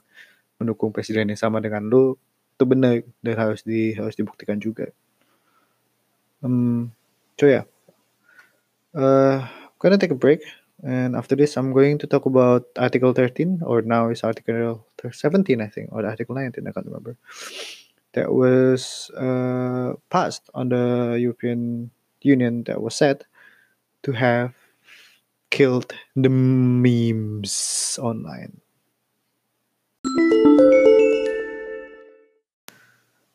mendukung 0.57 0.89
presiden 0.89 1.29
yang 1.29 1.37
sama 1.37 1.61
dengan 1.61 1.85
lu 1.85 2.17
itu 2.57 2.65
benar 2.65 3.05
dan 3.21 3.35
harus 3.37 3.61
di 3.61 3.93
harus 3.93 4.17
dibuktikan 4.17 4.57
juga. 4.57 4.89
Um, 6.41 6.89
so 7.37 7.45
yeah, 7.45 7.69
uh, 8.97 9.45
I'm 9.45 9.66
gonna 9.79 9.97
take 9.97 10.11
a 10.11 10.15
break 10.15 10.41
and 10.83 11.15
after 11.15 11.35
this 11.35 11.57
I'm 11.57 11.73
going 11.73 11.97
to 11.99 12.07
talk 12.07 12.25
about 12.25 12.65
Article 12.77 13.13
13 13.13 13.61
or 13.65 13.81
now 13.81 14.09
is 14.09 14.23
Article 14.23 14.85
17 15.11 15.61
I 15.61 15.67
think 15.67 15.89
or 15.91 16.05
Article 16.05 16.35
19 16.35 16.67
I 16.67 16.71
can't 16.71 16.85
remember 16.85 17.17
that 18.13 18.33
was 18.33 19.11
uh, 19.13 19.93
passed 20.09 20.49
on 20.53 20.69
the 20.69 21.17
European 21.19 21.91
Union 22.21 22.63
that 22.65 22.81
was 22.81 22.95
said 22.95 23.25
to 24.03 24.11
have 24.11 24.53
killed 25.49 25.93
the 26.15 26.29
memes 26.29 27.99
online. 28.01 28.61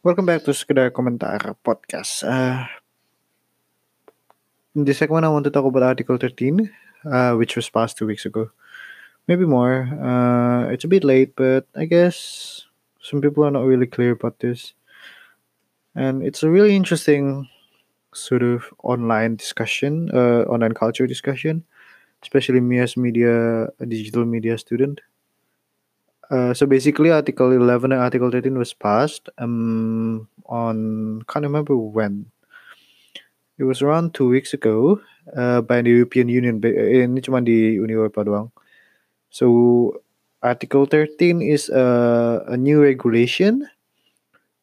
Welcome 0.03 0.27
back 0.27 0.43
to 0.45 0.51
Sekedar 0.51 0.91
Komentar 0.91 1.55
Podcast. 1.63 2.27
Uh, 2.27 2.67
in 4.75 4.85
this 4.85 4.99
segment, 4.99 5.25
I 5.25 5.29
want 5.29 5.45
to 5.45 5.51
talk 5.51 5.65
about 5.65 5.83
Article 5.83 6.17
13, 6.17 6.71
uh, 7.05 7.35
which 7.35 7.57
was 7.57 7.69
passed 7.69 7.99
two 7.99 8.07
weeks 8.07 8.27
ago. 8.27 8.51
Maybe 9.29 9.45
more. 9.45 9.85
Uh, 9.85 10.71
it's 10.73 10.85
a 10.85 10.89
bit 10.89 11.05
late, 11.05 11.37
but 11.37 11.67
I 11.77 11.85
guess 11.85 12.67
some 13.01 13.21
people 13.21 13.45
are 13.45 13.51
not 13.51 13.65
really 13.65 13.87
clear 13.87 14.13
about 14.13 14.41
this. 14.41 14.75
And 15.95 16.23
it's 16.23 16.43
a 16.43 16.51
really 16.51 16.75
interesting 16.75 17.49
sort 18.15 18.43
of 18.43 18.65
online 18.83 19.37
discussion, 19.37 20.11
uh, 20.13 20.43
online 20.49 20.73
culture 20.73 21.07
discussion 21.07 21.65
especially 22.23 22.61
me 22.61 22.79
as 22.79 22.97
media 22.97 23.67
a 23.81 23.87
digital 23.87 24.25
media 24.25 24.57
student. 24.57 25.01
Uh, 26.31 26.55
so 26.55 26.65
basically, 26.65 27.11
Article 27.11 27.53
11 27.53 27.93
and 27.93 28.01
Article 28.01 28.31
13 28.31 28.57
was 28.57 28.73
passed 28.73 29.29
um, 29.39 30.29
on 30.47 31.23
can't 31.29 31.45
remember 31.45 31.77
when. 31.77 32.31
It 33.59 33.65
was 33.65 33.83
around 33.83 34.15
two 34.15 34.29
weeks 34.29 34.55
ago 34.55 35.01
uh, 35.37 35.61
by 35.61 35.83
the 35.83 35.91
European 35.91 36.29
Union. 36.29 36.61
Ini 36.61 37.21
cuma 37.25 37.45
di 37.45 37.77
Uni 37.79 37.93
Eropa 37.93 38.25
doang. 38.25 38.51
So 39.31 40.01
Article 40.43 40.87
13 40.87 41.41
is 41.43 41.69
a, 41.69 42.43
a 42.49 42.57
new 42.57 42.83
regulation 42.83 43.69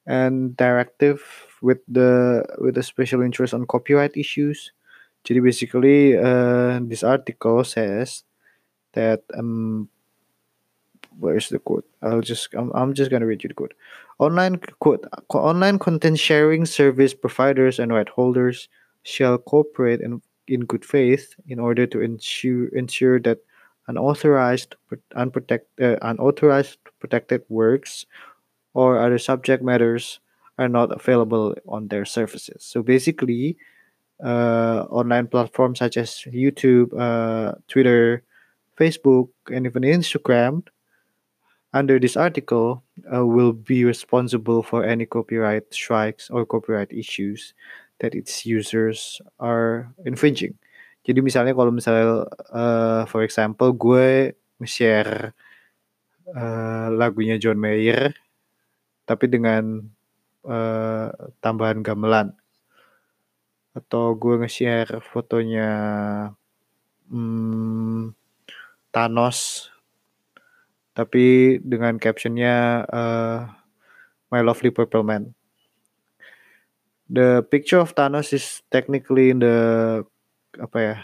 and 0.05 0.57
directive 0.57 1.23
with 1.61 1.79
the 1.87 2.43
with 2.59 2.75
a 2.75 2.83
special 2.83 3.21
interest 3.21 3.53
on 3.53 3.69
copyright 3.69 4.17
issues 4.17 4.73
Jadi 5.25 5.43
basically, 5.43 6.15
uh, 6.15 6.79
this 6.83 7.03
article 7.03 7.63
says 7.63 8.23
that 8.93 9.23
um, 9.35 9.89
where 11.19 11.35
is 11.35 11.49
the 11.49 11.59
quote? 11.59 11.85
I'll 12.01 12.21
just 12.23 12.53
I'm, 12.55 12.71
I'm 12.73 12.93
just 12.93 13.11
gonna 13.11 13.25
read 13.25 13.43
you 13.43 13.49
the 13.49 13.53
quote. 13.53 13.73
Online 14.19 14.59
quote 14.79 15.05
online 15.31 15.79
content 15.79 16.19
sharing 16.19 16.65
service 16.65 17.13
providers 17.13 17.79
and 17.79 17.91
right 17.91 18.07
holders 18.07 18.67
shall 19.03 19.37
cooperate 19.37 20.01
in, 20.01 20.21
in 20.47 20.61
good 20.65 20.85
faith 20.85 21.35
in 21.47 21.59
order 21.59 21.85
to 21.87 22.01
ensure 22.01 22.67
ensure 22.69 23.19
that 23.19 23.39
unauthorized 23.87 24.75
unprotect, 25.15 25.65
uh, 25.81 25.97
unauthorized 26.01 26.77
protected 26.99 27.41
works 27.49 28.05
or 28.73 28.99
other 28.99 29.17
subject 29.17 29.63
matters 29.63 30.19
are 30.57 30.69
not 30.69 30.91
available 30.91 31.55
on 31.67 31.87
their 31.87 32.05
services. 32.05 32.63
So 32.63 32.83
basically, 32.83 33.57
uh, 34.23 34.85
online 34.89 35.27
platforms 35.27 35.79
such 35.79 35.97
as 35.97 36.23
YouTube, 36.27 36.93
uh, 36.93 37.55
Twitter, 37.67 38.23
Facebook, 38.77 39.29
and 39.47 39.65
even 39.65 39.83
Instagram, 39.83 40.67
under 41.73 41.99
this 41.99 42.17
article, 42.17 42.83
uh, 43.13 43.25
will 43.25 43.53
be 43.53 43.85
responsible 43.85 44.61
for 44.61 44.83
any 44.83 45.05
copyright 45.05 45.73
strikes 45.73 46.29
or 46.29 46.45
copyright 46.45 46.91
issues 46.91 47.53
that 47.99 48.15
its 48.15 48.47
users 48.47 49.19
are 49.39 49.91
infringing. 50.03 50.55
Jadi 51.03 51.19
misalnya 51.23 51.55
kalau 51.55 51.71
misalnya, 51.71 52.27
uh, 52.51 53.03
for 53.07 53.23
example, 53.23 53.71
gue 53.75 54.35
share 54.67 55.31
uh, 56.35 56.87
lagunya 56.91 57.39
John 57.39 57.57
Mayer, 57.57 58.13
tapi 59.07 59.25
dengan 59.31 59.89
uh, 60.45 61.09
tambahan 61.39 61.81
gamelan 61.81 62.35
atau 63.73 64.17
gue 64.17 64.43
nge-share 64.43 64.99
fotonya 64.99 65.69
hmm, 67.07 68.11
Thanos 68.89 69.69
tapi 70.99 71.55
dengan 71.63 71.95
captionnya 71.95 72.83
uh, 72.91 73.47
My 74.35 74.43
Lovely 74.43 74.67
Purple 74.67 75.07
Man. 75.07 75.31
The 77.09 77.41
picture 77.49 77.81
of 77.81 77.97
Thanos 77.97 78.33
is 78.33 78.61
technically 78.69 79.33
in 79.33 79.41
the 79.41 80.05
apa 80.61 80.77
ya 80.77 80.95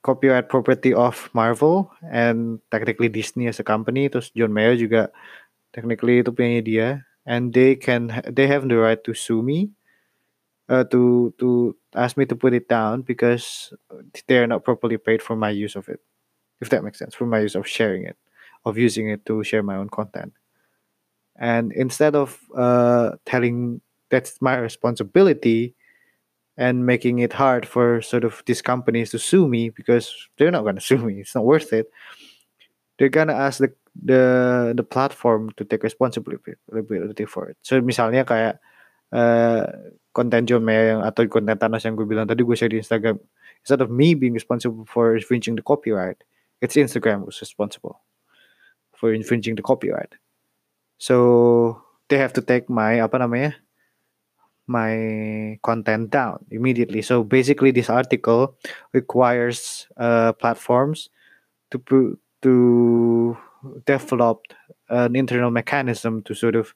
copyright 0.00 0.48
property 0.48 0.92
of 0.96 1.28
Marvel 1.36 1.92
and 2.08 2.60
technically 2.72 3.12
Disney 3.12 3.48
as 3.48 3.60
a 3.60 3.64
company. 3.64 4.08
Terus 4.08 4.32
John 4.32 4.52
Mayer 4.56 4.80
juga 4.80 5.12
technically 5.76 6.24
itu 6.24 6.32
punya 6.32 6.64
dia. 6.64 6.88
And 7.22 7.54
they 7.54 7.78
can 7.78 8.10
they 8.26 8.50
have 8.50 8.66
the 8.66 8.80
right 8.80 8.98
to 9.06 9.14
sue 9.14 9.46
me 9.46 9.70
uh, 10.66 10.82
to 10.90 11.30
to 11.38 11.76
ask 11.94 12.18
me 12.18 12.26
to 12.26 12.34
put 12.34 12.50
it 12.50 12.66
down 12.66 13.06
because 13.06 13.70
they 14.26 14.42
are 14.42 14.48
not 14.50 14.66
properly 14.66 14.98
paid 14.98 15.22
for 15.22 15.38
my 15.38 15.52
use 15.54 15.78
of 15.78 15.86
it. 15.86 16.02
If 16.58 16.72
that 16.74 16.82
makes 16.82 16.98
sense 16.98 17.14
for 17.14 17.28
my 17.28 17.38
use 17.38 17.54
of 17.54 17.68
sharing 17.68 18.02
it 18.08 18.18
of 18.64 18.78
using 18.78 19.10
it 19.10 19.26
to 19.26 19.42
share 19.42 19.62
my 19.62 19.76
own 19.76 19.90
content 19.90 20.32
and 21.36 21.72
instead 21.72 22.14
of 22.14 22.38
uh, 22.56 23.12
telling 23.26 23.80
that's 24.10 24.40
my 24.40 24.56
responsibility 24.56 25.74
and 26.56 26.84
making 26.84 27.18
it 27.18 27.32
hard 27.32 27.66
for 27.66 28.02
sort 28.02 28.24
of 28.24 28.42
these 28.46 28.60
companies 28.60 29.10
to 29.10 29.18
sue 29.18 29.48
me 29.48 29.70
because 29.70 30.12
they're 30.36 30.50
not 30.50 30.62
going 30.62 30.76
to 30.80 30.80
sue 30.80 30.98
me 30.98 31.20
it's 31.20 31.34
not 31.34 31.44
worth 31.44 31.72
it 31.72 31.90
they're 32.98 33.08
gonna 33.08 33.34
ask 33.34 33.58
the 33.58 33.72
the 33.96 34.72
the 34.76 34.82
platform 34.82 35.50
to 35.56 35.64
take 35.64 35.82
responsibility 35.82 37.24
for 37.26 37.48
it. 37.48 37.56
So 37.60 37.80
misalnya 37.80 38.24
kayak 38.24 38.56
uh, 39.12 39.68
konten 40.16 40.48
yang 40.48 41.04
atau 41.04 41.28
konten 41.28 41.58
Thanos 41.60 41.84
yang 41.84 41.96
gue 41.96 42.08
bilang 42.08 42.24
tadi 42.24 42.40
gue 42.40 42.56
share 42.56 42.72
di 42.72 42.80
Instagram 42.80 43.20
instead 43.60 43.80
of 43.84 43.92
me 43.92 44.16
being 44.16 44.32
responsible 44.32 44.88
for 44.88 45.16
infringing 45.16 45.56
the 45.56 45.64
copyright 45.64 46.20
it's 46.60 46.76
Instagram 46.76 47.24
who's 47.24 47.40
responsible 47.40 48.00
for 48.96 49.12
infringing 49.12 49.56
the 49.56 49.64
copyright 49.64 50.16
so 51.02 51.82
they 52.06 52.14
have 52.14 52.30
to 52.30 52.42
take 52.46 52.70
my 52.70 53.02
apa 53.02 53.18
namanya 53.18 53.58
my 54.70 55.58
content 55.66 56.14
down 56.14 56.46
immediately. 56.54 57.02
So 57.02 57.26
basically, 57.26 57.74
this 57.74 57.90
article 57.90 58.54
requires 58.94 59.90
uh, 59.98 60.30
platforms 60.38 61.10
to 61.74 61.82
to 62.46 62.54
develop 63.82 64.46
an 64.86 65.18
internal 65.18 65.50
mechanism 65.50 66.22
to 66.22 66.38
sort 66.38 66.54
of 66.54 66.70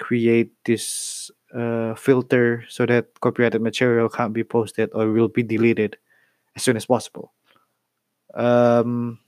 create 0.00 0.56
this 0.64 1.28
uh, 1.52 1.92
filter 2.00 2.64
so 2.72 2.88
that 2.88 3.12
copyrighted 3.20 3.60
material 3.60 4.08
can't 4.08 4.32
be 4.32 4.44
posted 4.44 4.88
or 4.96 5.12
will 5.12 5.28
be 5.28 5.44
deleted 5.44 6.00
as 6.56 6.64
soon 6.64 6.80
as 6.80 6.88
possible. 6.88 7.36
Um, 8.32 9.20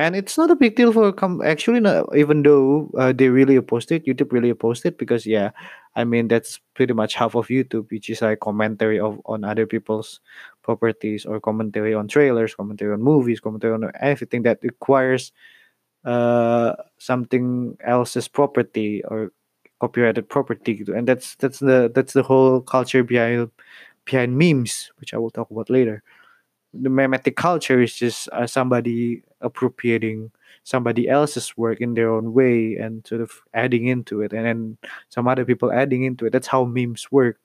and 0.00 0.16
it's 0.16 0.38
not 0.38 0.50
a 0.50 0.56
big 0.56 0.76
deal 0.76 0.92
for 0.92 1.12
actually 1.44 1.80
not, 1.80 2.08
even 2.16 2.42
though 2.42 2.90
uh, 2.96 3.12
they 3.12 3.28
really 3.28 3.56
opposed 3.56 3.92
it 3.92 4.04
youtube 4.06 4.32
really 4.32 4.50
opposed 4.50 4.86
it 4.86 4.96
because 4.96 5.26
yeah 5.26 5.50
i 5.96 6.04
mean 6.04 6.26
that's 6.28 6.58
pretty 6.74 6.94
much 6.94 7.14
half 7.14 7.34
of 7.34 7.48
youtube 7.48 7.90
which 7.90 8.08
is 8.08 8.22
like 8.22 8.40
commentary 8.40 8.98
of 8.98 9.20
on 9.26 9.44
other 9.44 9.66
people's 9.66 10.20
properties 10.62 11.26
or 11.26 11.38
commentary 11.40 11.92
on 11.94 12.08
trailers 12.08 12.54
commentary 12.54 12.92
on 12.92 13.02
movies 13.02 13.40
commentary 13.40 13.74
on 13.74 13.90
everything 14.00 14.42
that 14.42 14.58
requires 14.62 15.32
uh 16.04 16.74
something 16.98 17.76
else's 17.84 18.28
property 18.28 19.02
or 19.04 19.32
copyrighted 19.80 20.28
property. 20.28 20.84
And 20.94 21.08
that's 21.08 21.36
that's 21.36 21.58
the 21.58 21.90
that's 21.94 22.12
the 22.12 22.22
whole 22.22 22.60
culture 22.62 23.02
behind 23.04 23.50
behind 24.04 24.36
memes 24.38 24.90
which 24.98 25.14
i 25.14 25.18
will 25.18 25.30
talk 25.30 25.50
about 25.50 25.70
later 25.70 26.02
the 26.72 26.88
memetic 26.90 27.36
culture 27.36 27.80
is 27.80 27.94
just 27.94 28.28
uh, 28.32 28.46
somebody 28.46 29.22
appropriating 29.40 30.30
somebody 30.64 31.08
else's 31.08 31.56
work 31.56 31.80
in 31.80 31.94
their 31.94 32.10
own 32.12 32.32
way 32.32 32.76
and 32.76 33.06
sort 33.06 33.20
of 33.20 33.32
adding 33.54 33.86
into 33.86 34.20
it 34.20 34.32
and 34.32 34.44
then 34.46 34.78
some 35.08 35.26
other 35.26 35.44
people 35.44 35.72
adding 35.72 36.04
into 36.04 36.26
it. 36.26 36.32
That's 36.32 36.46
how 36.48 36.64
memes 36.64 37.10
work. 37.10 37.38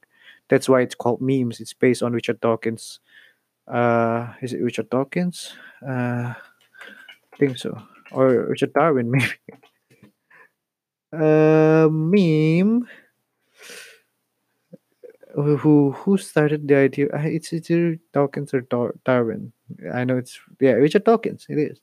That's 0.50 0.70
why 0.70 0.82
it's 0.82 0.96
called 0.96 1.22
memes. 1.22 1.60
It's 1.60 1.74
based 1.74 2.04
on 2.04 2.14
richard 2.14 2.40
dawkins 2.42 3.00
uh 3.68 4.34
is 4.42 4.54
it 4.54 4.62
richard 4.62 4.90
dawkins? 4.90 5.54
Uh 5.88 6.34
i 7.34 7.38
think 7.40 7.58
so. 7.58 7.82
Or 8.12 8.48
richard 8.48 8.74
darwin 8.74 9.12
maybe. 9.16 9.34
Uh 11.14 11.88
meme 11.92 12.88
who 15.42 15.92
who 15.92 16.18
started 16.18 16.68
the 16.68 16.76
idea? 16.78 17.08
It's 17.14 17.52
either 17.54 17.98
Dawkins 18.14 18.54
or 18.54 18.62
Dar- 18.62 18.96
Darwin. 19.06 19.52
I 19.94 20.04
know 20.04 20.18
it's 20.18 20.40
yeah 20.60 20.72
Richard 20.74 21.04
Dawkins. 21.04 21.46
It 21.50 21.58
is. 21.60 21.82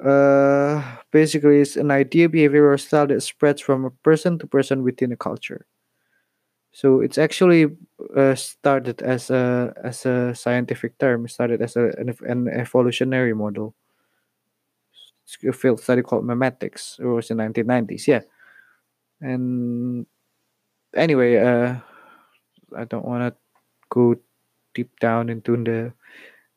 Uh, 0.00 0.98
basically, 1.10 1.60
it's 1.60 1.76
an 1.76 1.90
idea, 1.90 2.28
behavior, 2.28 2.70
or 2.70 2.78
style 2.78 3.06
that 3.06 3.20
spreads 3.22 3.60
from 3.60 3.84
a 3.84 3.90
person 3.90 4.38
to 4.38 4.46
person 4.46 4.82
within 4.82 5.12
a 5.12 5.16
culture. 5.16 5.66
So 6.72 7.00
it's 7.00 7.16
actually 7.18 7.74
uh, 8.16 8.34
started 8.34 9.00
as 9.00 9.30
a 9.30 9.72
as 9.82 10.04
a 10.06 10.34
scientific 10.34 10.98
term. 10.98 11.24
It 11.24 11.30
started 11.30 11.62
as 11.62 11.76
a, 11.76 11.90
an, 11.98 12.14
an 12.26 12.48
evolutionary 12.48 13.32
model. 13.34 13.74
It's 15.24 15.36
a 15.44 15.52
field 15.52 15.80
study 15.80 16.02
called 16.02 16.24
memetics. 16.24 16.98
It 17.00 17.06
was 17.06 17.30
in 17.30 17.38
1990s. 17.38 18.06
Yeah, 18.06 18.22
and 19.20 20.06
anyway, 20.94 21.36
uh, 21.36 21.76
I 22.76 22.84
don't 22.84 23.04
want 23.04 23.34
to 23.34 23.40
go 23.90 24.16
deep 24.74 24.98
down 25.00 25.28
into 25.28 25.56
the 25.56 25.92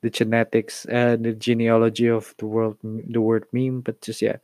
the 0.01 0.09
genetics 0.09 0.85
and 0.85 1.25
the 1.25 1.33
genealogy 1.33 2.07
of 2.07 2.35
the 2.37 2.45
world, 2.45 2.77
the 2.83 3.21
word 3.21 3.45
meme, 3.51 3.81
but 3.81 4.01
just 4.01 4.21
yeah, 4.21 4.37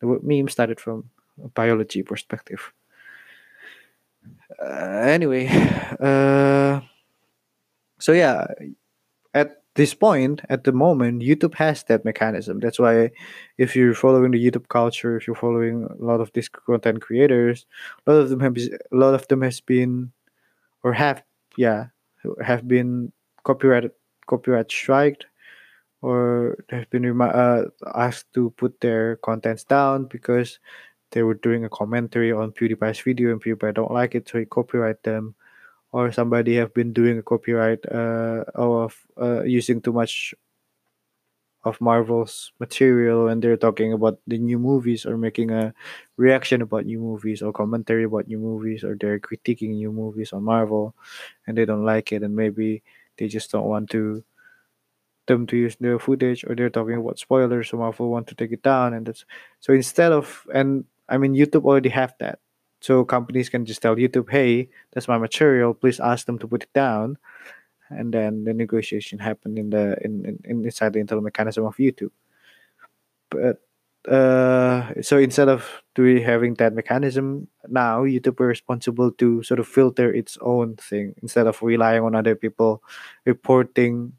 the 0.00 0.06
word 0.06 0.24
meme 0.24 0.48
started 0.48 0.80
from 0.80 1.10
a 1.42 1.48
biology 1.48 2.02
perspective. 2.02 2.72
Uh, 4.60 5.04
anyway, 5.04 5.46
uh, 6.00 6.80
so 7.98 8.12
yeah, 8.12 8.46
at 9.34 9.63
this 9.74 9.94
point, 9.94 10.40
at 10.48 10.64
the 10.64 10.72
moment, 10.72 11.22
YouTube 11.22 11.54
has 11.56 11.82
that 11.84 12.04
mechanism. 12.04 12.60
That's 12.60 12.78
why, 12.78 13.10
if 13.58 13.74
you're 13.74 13.94
following 13.94 14.30
the 14.30 14.44
YouTube 14.44 14.68
culture, 14.68 15.16
if 15.16 15.26
you're 15.26 15.36
following 15.36 15.84
a 15.84 16.04
lot 16.04 16.20
of 16.20 16.30
these 16.32 16.48
content 16.48 17.00
creators, 17.02 17.66
a 18.06 18.12
lot 18.12 18.20
of 18.20 18.28
them 18.30 18.40
have 18.40 18.56
a 18.56 18.96
lot 18.96 19.14
of 19.14 19.26
them 19.28 19.42
has 19.42 19.60
been, 19.60 20.12
or 20.82 20.92
have 20.92 21.22
yeah, 21.56 21.86
have 22.42 22.68
been 22.68 23.12
copyright 23.42 23.90
copyright 24.26 24.70
striked, 24.70 25.26
or 26.02 26.64
have 26.70 26.88
been 26.90 27.20
uh, 27.20 27.64
asked 27.94 28.32
to 28.34 28.50
put 28.56 28.80
their 28.80 29.16
contents 29.16 29.64
down 29.64 30.04
because 30.04 30.60
they 31.10 31.22
were 31.22 31.34
doing 31.34 31.64
a 31.64 31.68
commentary 31.68 32.32
on 32.32 32.52
PewDiePie's 32.52 33.00
video 33.00 33.32
and 33.32 33.42
PewDiePie 33.42 33.74
don't 33.74 33.92
like 33.92 34.14
it, 34.14 34.28
so 34.28 34.38
he 34.38 34.44
copyright 34.44 35.02
them 35.02 35.34
or 35.94 36.10
somebody 36.12 36.56
have 36.56 36.74
been 36.74 36.92
doing 36.92 37.18
a 37.18 37.22
copyright 37.22 37.78
uh, 37.86 38.42
of 38.54 38.98
uh, 39.20 39.42
using 39.44 39.80
too 39.80 39.92
much 39.94 40.34
of 41.64 41.80
Marvel's 41.80 42.52
material 42.60 43.28
and 43.28 43.40
they're 43.42 43.56
talking 43.56 43.92
about 43.94 44.18
the 44.26 44.36
new 44.38 44.58
movies 44.58 45.06
or 45.06 45.16
making 45.16 45.50
a 45.50 45.72
reaction 46.18 46.60
about 46.60 46.84
new 46.84 47.00
movies 47.00 47.40
or 47.40 47.52
commentary 47.52 48.04
about 48.04 48.28
new 48.28 48.38
movies 48.38 48.84
or 48.84 48.94
they're 49.00 49.18
critiquing 49.18 49.70
new 49.80 49.90
movies 49.90 50.32
on 50.34 50.44
Marvel 50.44 50.94
and 51.46 51.56
they 51.56 51.64
don't 51.64 51.84
like 51.84 52.12
it 52.12 52.22
and 52.22 52.36
maybe 52.36 52.82
they 53.16 53.28
just 53.28 53.50
don't 53.50 53.64
want 53.64 53.88
to 53.90 54.22
them 55.26 55.46
to 55.46 55.56
use 55.56 55.76
the 55.80 55.98
footage 55.98 56.44
or 56.44 56.54
they're 56.54 56.68
talking 56.70 56.96
about 56.96 57.18
spoilers 57.18 57.70
so 57.70 57.78
Marvel 57.78 58.10
want 58.10 58.26
to 58.26 58.34
take 58.34 58.52
it 58.52 58.62
down 58.62 58.92
and 58.92 59.06
that's 59.06 59.24
so 59.60 59.72
instead 59.72 60.12
of 60.12 60.46
and 60.52 60.84
I 61.08 61.16
mean 61.16 61.34
YouTube 61.34 61.64
already 61.64 61.88
have 61.90 62.14
that 62.20 62.38
so 62.84 63.02
companies 63.02 63.48
can 63.48 63.64
just 63.64 63.80
tell 63.80 63.96
YouTube, 63.96 64.28
"Hey, 64.28 64.68
that's 64.92 65.08
my 65.08 65.16
material. 65.16 65.72
Please 65.72 66.00
ask 66.00 66.26
them 66.26 66.38
to 66.40 66.46
put 66.46 66.64
it 66.68 66.72
down." 66.76 67.16
And 67.88 68.12
then 68.12 68.44
the 68.44 68.52
negotiation 68.52 69.18
happened 69.24 69.58
in 69.58 69.70
the 69.70 69.96
in, 70.04 70.36
in, 70.44 70.64
inside 70.64 70.92
the 70.92 71.00
internal 71.00 71.24
mechanism 71.24 71.64
of 71.64 71.80
YouTube. 71.80 72.12
But 73.30 73.64
uh, 74.04 75.00
so 75.00 75.16
instead 75.16 75.48
of 75.48 75.64
doing 75.94 76.20
having 76.20 76.60
that 76.60 76.74
mechanism, 76.74 77.48
now 77.68 78.04
YouTube 78.04 78.36
is 78.44 78.60
responsible 78.60 79.10
to 79.12 79.42
sort 79.42 79.60
of 79.60 79.66
filter 79.66 80.12
its 80.12 80.36
own 80.42 80.76
thing 80.76 81.14
instead 81.22 81.46
of 81.46 81.62
relying 81.62 82.04
on 82.04 82.14
other 82.14 82.36
people 82.36 82.82
reporting 83.24 84.12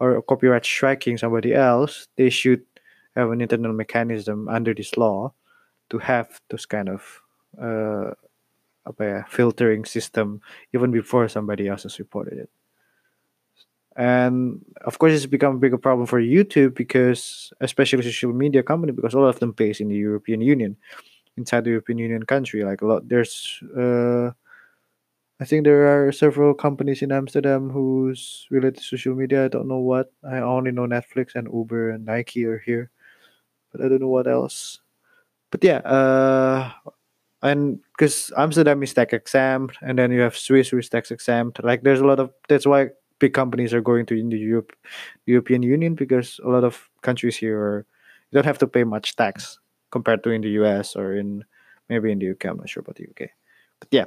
or 0.00 0.20
copyright 0.22 0.66
striking 0.66 1.16
somebody 1.18 1.54
else. 1.54 2.08
They 2.16 2.30
should 2.30 2.66
have 3.14 3.30
an 3.30 3.40
internal 3.40 3.72
mechanism 3.72 4.48
under 4.48 4.74
this 4.74 4.96
law 4.96 5.34
to 5.90 5.98
have 5.98 6.40
those 6.50 6.66
kind 6.66 6.88
of 6.88 7.22
uh, 7.60 8.12
apa 8.86 9.02
ya 9.02 9.20
filtering 9.26 9.84
system 9.84 10.40
even 10.72 10.90
before 10.94 11.28
somebody 11.28 11.66
else 11.68 11.82
has 11.82 11.98
reported 11.98 12.38
it. 12.38 12.50
And 13.96 14.60
of 14.84 14.98
course, 14.98 15.16
it's 15.16 15.24
become 15.24 15.56
a 15.56 15.58
bigger 15.58 15.78
problem 15.80 16.06
for 16.06 16.20
YouTube 16.20 16.76
because, 16.76 17.52
especially 17.64 18.04
social 18.04 18.32
media 18.32 18.62
company, 18.62 18.92
because 18.92 19.14
all 19.14 19.24
of 19.24 19.40
them 19.40 19.52
based 19.56 19.80
in 19.80 19.88
the 19.88 19.96
European 19.96 20.40
Union. 20.40 20.76
inside 21.36 21.64
the 21.64 21.70
European 21.70 21.98
Union 21.98 22.24
country. 22.24 22.64
Like 22.64 22.82
a 22.82 22.86
lot, 22.86 23.08
there's 23.08 23.60
uh, 23.76 24.32
I 25.38 25.44
think 25.44 25.64
there 25.64 25.84
are 25.84 26.12
several 26.12 26.54
companies 26.54 27.02
in 27.02 27.12
Amsterdam 27.12 27.68
who's 27.70 28.46
related 28.50 28.78
to 28.80 28.82
social 28.82 29.14
media. 29.14 29.44
I 29.44 29.48
don't 29.48 29.68
know 29.68 29.84
what. 29.84 30.12
I 30.24 30.38
only 30.38 30.72
know 30.72 30.86
Netflix 30.86 31.34
and 31.34 31.48
Uber 31.52 31.90
and 31.90 32.04
Nike 32.06 32.44
are 32.46 32.58
here, 32.58 32.90
but 33.70 33.84
I 33.84 33.88
don't 33.88 34.00
know 34.00 34.08
what 34.08 34.26
else. 34.26 34.80
But 35.50 35.62
yeah, 35.62 35.84
uh, 35.84 36.72
and 37.42 37.80
because 37.96 38.32
Amsterdam 38.36 38.82
is 38.82 38.94
tech 38.94 39.12
exempt, 39.12 39.76
and 39.82 39.98
then 39.98 40.10
you 40.10 40.20
have 40.20 40.36
Swiss 40.36 40.72
is 40.72 40.88
tax 40.88 41.10
exempt. 41.10 41.62
Like 41.62 41.82
there's 41.82 42.00
a 42.00 42.06
lot 42.06 42.20
of 42.20 42.32
that's 42.48 42.66
why 42.66 42.90
big 43.18 43.32
companies 43.32 43.72
are 43.72 43.80
going 43.80 44.06
to 44.06 44.14
in 44.14 44.28
the 44.28 44.38
Europe, 44.38 44.72
European 45.26 45.62
Union 45.62 45.94
because 45.94 46.40
a 46.44 46.48
lot 46.48 46.64
of 46.64 46.88
countries 47.02 47.36
here 47.36 47.58
are, 47.58 47.86
you 48.30 48.36
don't 48.36 48.44
have 48.44 48.58
to 48.58 48.66
pay 48.66 48.84
much 48.84 49.16
tax 49.16 49.58
compared 49.90 50.22
to 50.24 50.30
in 50.30 50.42
the 50.42 50.50
US 50.60 50.96
or 50.96 51.14
in 51.16 51.44
maybe 51.88 52.12
in 52.12 52.18
the 52.18 52.30
UK. 52.30 52.46
I'm 52.46 52.56
not 52.58 52.68
sure 52.68 52.82
about 52.82 52.96
the 52.96 53.08
UK, 53.08 53.30
but 53.80 53.88
yeah. 53.90 54.04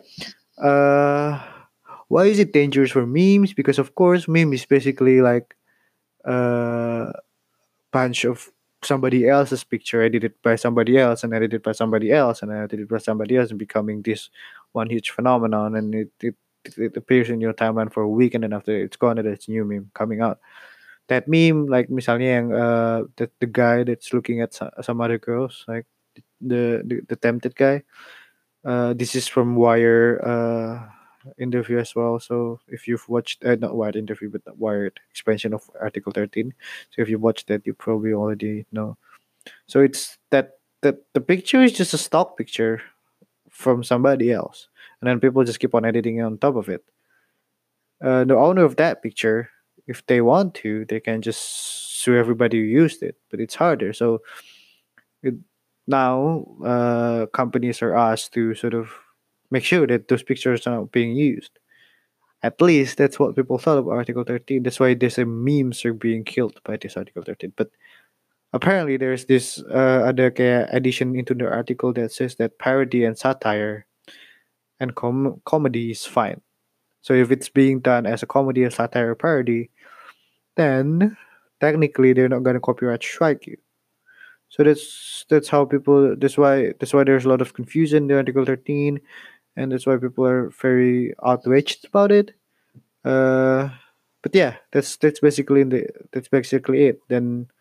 Uh, 0.62 1.42
why 2.08 2.26
is 2.26 2.40
it 2.40 2.54
dangerous 2.54 2.92
for 2.92 3.06
memes? 3.06 3.54
Because 3.54 3.80
of 3.80 3.96
course, 3.96 4.28
meme 4.28 4.54
is 4.54 4.66
basically 4.66 5.22
like 5.22 5.56
a 6.26 7.14
bunch 7.92 8.26
of 8.26 8.52
somebody 8.82 9.28
else's 9.28 9.64
picture 9.64 10.02
edited 10.02 10.34
by 10.44 10.56
somebody 10.56 10.98
else 10.98 11.24
and 11.24 11.34
edited 11.34 11.62
by 11.64 11.72
somebody 11.72 12.12
else 12.12 12.42
and 12.42 12.52
edited 12.52 12.88
by 12.88 12.98
somebody 12.98 13.36
else 13.36 13.50
and 13.50 13.60
becoming 13.60 14.02
this 14.02 14.30
one 14.72 14.90
huge 14.90 15.10
phenomenon. 15.10 15.76
And 15.76 15.96
it, 15.96 16.12
it 16.22 16.36
it 16.78 16.98
appears 16.98 17.30
in 17.30 17.42
your 17.42 17.54
timeline 17.54 17.92
for 17.92 18.04
a 18.04 18.10
week 18.10 18.36
and 18.36 18.44
then 18.44 18.54
after 18.54 18.76
it's 18.76 18.98
gone 18.98 19.16
there's 19.16 19.48
new 19.48 19.64
meme 19.66 19.92
coming 19.94 20.22
out. 20.22 20.40
That 21.08 21.28
meme 21.28 21.68
like 21.68 21.90
misalnya 21.90 22.28
yang 22.28 22.54
uh 22.54 23.04
the, 23.18 23.32
the 23.40 23.48
guy 23.48 23.84
that's 23.84 24.14
looking 24.14 24.42
at 24.42 24.54
some, 24.54 24.70
some 24.82 25.02
other 25.02 25.18
girls 25.18 25.66
like 25.68 25.88
the, 26.42 26.84
the 26.86 27.02
the 27.08 27.16
tempted 27.16 27.56
guy. 27.56 27.84
Uh 28.64 28.94
this 28.94 29.16
is 29.16 29.28
from 29.28 29.56
wire 29.56 30.20
uh 30.22 30.99
interview 31.38 31.78
as 31.78 31.96
well. 31.96 32.20
So 32.20 32.60
if 32.68 32.88
you've 32.88 33.08
watched 33.10 33.44
uh, 33.46 33.56
not 33.56 33.76
wired 33.76 33.96
interview 33.96 34.30
but 34.30 34.58
wired 34.58 35.00
expansion 35.10 35.54
of 35.54 35.70
article 35.80 36.12
13 36.12 36.54
so 36.90 37.02
if 37.02 37.10
you 37.10 37.20
watched 37.20 37.48
that 37.48 37.66
you 37.66 37.74
probably 37.74 38.14
already 38.14 38.66
know. 38.72 38.98
So 39.68 39.82
it's 39.82 40.18
that 40.32 40.60
that 40.82 40.98
the 41.14 41.22
picture 41.22 41.62
is 41.62 41.74
just 41.74 41.94
a 41.94 41.98
stock 41.98 42.38
picture 42.38 42.82
from 43.50 43.84
somebody 43.84 44.32
else 44.32 44.68
and 45.02 45.10
then 45.10 45.20
people 45.20 45.44
just 45.44 45.60
keep 45.60 45.76
on 45.76 45.86
editing 45.86 46.22
on 46.22 46.38
top 46.38 46.56
of 46.56 46.70
it. 46.70 46.84
Uh, 48.02 48.24
the 48.24 48.36
owner 48.36 48.64
of 48.64 48.78
that 48.78 49.04
picture 49.04 49.50
if 49.88 50.06
they 50.06 50.22
want 50.22 50.54
to 50.54 50.86
they 50.86 51.00
can 51.00 51.22
just 51.22 51.42
sue 52.02 52.16
everybody 52.16 52.58
who 52.58 52.64
used 52.64 53.04
it 53.04 53.16
but 53.30 53.40
it's 53.40 53.56
harder. 53.56 53.94
So 53.94 54.22
it, 55.24 55.36
now 55.88 56.46
uh, 56.64 57.26
companies 57.34 57.82
are 57.82 57.96
asked 57.96 58.34
to 58.34 58.54
sort 58.56 58.74
of 58.74 58.92
make 59.52 59.64
sure 59.64 59.88
that 59.88 60.08
those 60.08 60.24
pictures 60.24 60.68
are 60.68 60.76
not 60.76 60.92
being 60.92 61.16
used. 61.16 61.52
At 62.42 62.62
least 62.62 62.98
that's 62.98 63.20
what 63.20 63.36
people 63.36 63.58
thought 63.58 63.78
of 63.78 63.88
article 63.90 64.24
13 64.24 64.64
that's 64.64 64.80
why 64.80 64.94
there's 64.94 65.18
a 65.18 65.26
memes 65.26 65.84
are 65.84 65.94
being 65.94 66.24
killed 66.24 66.60
by 66.64 66.78
this 66.78 66.96
article 66.96 67.22
13 67.22 67.52
but 67.58 67.70
apparently 68.54 68.96
there's 68.96 69.26
this 69.26 69.62
uh, 69.70 70.08
other 70.08 70.28
addition 70.72 71.16
into 71.16 71.34
the 71.34 71.50
article 71.50 71.92
that 71.94 72.12
says 72.12 72.36
that 72.36 72.58
parody 72.58 73.04
and 73.04 73.18
satire 73.18 73.86
and 74.80 74.96
com- 74.96 75.42
comedy 75.46 75.92
is 75.92 76.06
fine. 76.06 76.42
So 77.02 77.14
if 77.14 77.32
it's 77.32 77.50
being 77.50 77.80
done 77.80 78.06
as 78.06 78.24
a 78.24 78.26
comedy 78.26 78.64
or 78.64 78.70
satire 78.70 79.12
or 79.12 79.16
parody 79.16 79.70
then 80.56 81.18
technically 81.60 82.14
they're 82.14 82.30
not 82.30 82.44
gonna 82.44 82.60
copyright 82.60 83.04
strike 83.04 83.48
you. 83.48 83.58
So 84.50 84.64
that's 84.64 85.26
that's 85.30 85.48
how 85.48 85.66
people 85.66 86.16
that's 86.18 86.38
why 86.38 86.74
that's 86.80 86.94
why 86.94 87.04
there's 87.04 87.26
a 87.26 87.30
lot 87.30 87.42
of 87.42 87.54
confusion 87.54 88.04
in 88.04 88.08
the 88.08 88.18
article 88.18 88.46
13 88.46 89.00
and 89.60 89.76
that's 89.76 89.84
why 89.84 90.00
people 90.00 90.24
are 90.24 90.48
very 90.56 91.12
outraged 91.20 91.84
about 91.92 92.16
it. 92.16 92.32
Uh 93.04 93.76
but 94.24 94.32
yeah 94.32 94.56
that's 94.72 94.96
that's 94.96 95.20
basically 95.20 95.68
the 95.68 95.84
that's 96.16 96.32
basically 96.32 96.88
it. 96.88 97.04
Then 97.12 97.52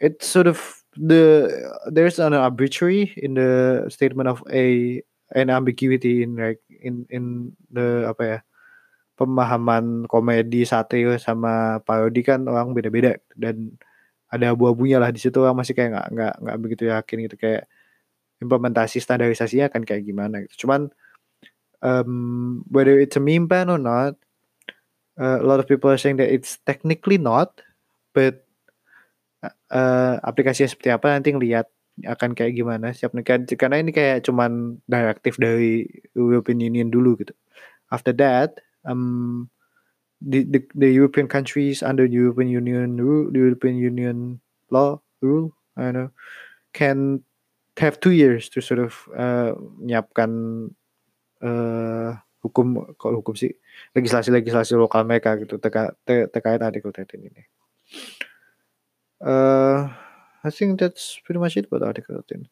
it's 0.00 0.24
sort 0.24 0.48
of 0.48 0.80
the 0.96 1.52
there's 1.92 2.16
an 2.16 2.32
arbitrary 2.32 3.12
in 3.20 3.36
the 3.36 3.84
statement 3.92 4.32
of 4.32 4.40
a 4.48 5.00
an 5.36 5.52
ambiguity 5.52 6.24
in 6.24 6.40
like 6.40 6.64
in 6.68 7.04
in 7.12 7.52
the 7.68 8.08
apa 8.08 8.22
ya 8.24 8.38
pemahaman 9.14 10.06
komedi 10.10 10.66
satire 10.66 11.18
sama 11.22 11.78
parodi 11.86 12.22
kan 12.26 12.46
orang 12.50 12.74
beda-beda. 12.74 13.18
Dan 13.34 13.78
ada 14.30 14.50
abu-abunya 14.50 14.98
lah 14.98 15.14
di 15.14 15.22
situ 15.22 15.38
orang 15.38 15.62
masih 15.62 15.74
kayak 15.78 15.94
nggak 15.94 16.08
nggak 16.10 16.34
nggak 16.42 16.58
begitu 16.58 16.82
yakin 16.90 17.18
gitu. 17.30 17.36
Kayak 17.38 17.64
implementasi 18.42 18.98
standarisasinya 18.98 19.70
akan 19.70 19.82
kayak 19.86 20.06
gimana 20.06 20.42
gitu. 20.46 20.66
Cuman 20.66 20.90
um, 21.84 22.64
whether 22.72 22.98
it's 22.98 23.18
a 23.18 23.22
meme 23.22 23.46
ban 23.46 23.70
or 23.70 23.78
not, 23.78 24.16
uh, 25.20 25.38
a 25.38 25.46
lot 25.46 25.60
of 25.60 25.68
people 25.68 25.90
are 25.90 26.00
saying 26.00 26.16
that 26.18 26.32
it's 26.32 26.58
technically 26.66 27.18
not, 27.18 27.62
but 28.16 28.46
uh, 29.70 30.18
aplikasinya 30.24 30.70
seperti 30.70 30.90
apa 30.90 31.14
nanti 31.14 31.30
ngelihat 31.34 31.68
akan 32.02 32.34
kayak 32.34 32.58
gimana 32.58 32.90
siap 32.90 33.14
nikah 33.14 33.38
karena 33.54 33.78
ini 33.78 33.94
kayak 33.94 34.26
cuman 34.26 34.82
direktif 34.90 35.38
dari 35.38 35.86
European 36.18 36.58
Union 36.58 36.90
dulu 36.90 37.14
gitu. 37.22 37.34
After 37.94 38.10
that, 38.18 38.58
um, 38.82 39.46
the, 40.18 40.42
the, 40.42 40.60
the 40.74 40.90
European 40.90 41.30
countries 41.30 41.86
under 41.86 42.02
European 42.02 42.50
Union 42.50 42.98
rule, 42.98 43.30
the 43.30 43.38
European 43.38 43.78
Union 43.78 44.42
law 44.74 44.98
rule, 45.22 45.54
I 45.78 45.92
don't 45.92 45.94
know, 45.94 46.10
can 46.74 47.22
have 47.78 47.98
two 47.98 48.12
years 48.12 48.48
to 48.50 48.60
sort 48.60 48.78
of 48.78 49.08
uh, 49.16 49.54
menyiapkan 49.82 50.30
uh, 51.42 52.14
hukum 52.44 52.94
kalau 53.00 53.24
hukum 53.24 53.34
sih 53.34 53.56
legislasi-legislasi 53.96 54.76
lokal 54.76 55.02
mereka 55.08 55.34
gitu 55.40 55.58
terkait 55.58 55.96
terkait 56.06 56.60
artikel 56.60 56.92
13 56.92 57.24
ini. 57.24 57.42
Uh, 59.24 59.88
I 60.44 60.50
think 60.52 60.76
that's 60.76 61.18
pretty 61.24 61.40
much 61.40 61.56
it 61.56 61.66
about 61.66 61.82
article 61.82 62.20
13. 62.20 62.46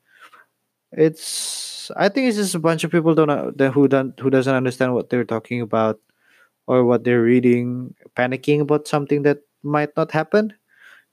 It's 0.96 1.92
I 1.96 2.08
think 2.08 2.28
it's 2.28 2.40
just 2.40 2.56
a 2.56 2.62
bunch 2.62 2.84
of 2.84 2.90
people 2.90 3.14
don't 3.14 3.30
that 3.30 3.72
who 3.76 3.86
don't 3.86 4.16
who 4.16 4.32
doesn't 4.32 4.54
understand 4.54 4.96
what 4.96 5.12
they're 5.12 5.28
talking 5.28 5.60
about 5.60 6.00
or 6.66 6.84
what 6.84 7.04
they're 7.04 7.22
reading, 7.22 7.94
panicking 8.16 8.64
about 8.64 8.88
something 8.88 9.22
that 9.22 9.44
might 9.62 9.92
not 9.96 10.12
happen. 10.12 10.54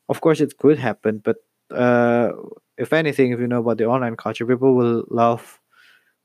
Of 0.08 0.22
course, 0.22 0.41
it 0.41 0.58
could 0.58 0.80
happen, 0.80 1.22
but 1.22 1.38
uh, 1.71 2.32
if 2.77 2.93
anything, 2.93 3.32
if 3.32 3.39
you 3.39 3.47
know 3.47 3.60
about 3.60 3.77
the 3.77 3.86
online 3.86 4.15
culture, 4.15 4.45
people 4.45 4.75
will 4.75 5.05
love 5.10 5.60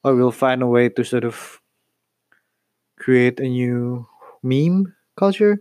or 0.04 0.14
will 0.14 0.32
find 0.32 0.62
a 0.62 0.66
way 0.66 0.88
to 0.90 1.04
sort 1.04 1.24
of 1.24 1.60
create 2.98 3.40
a 3.40 3.48
new 3.48 4.06
meme 4.42 4.94
culture. 5.16 5.58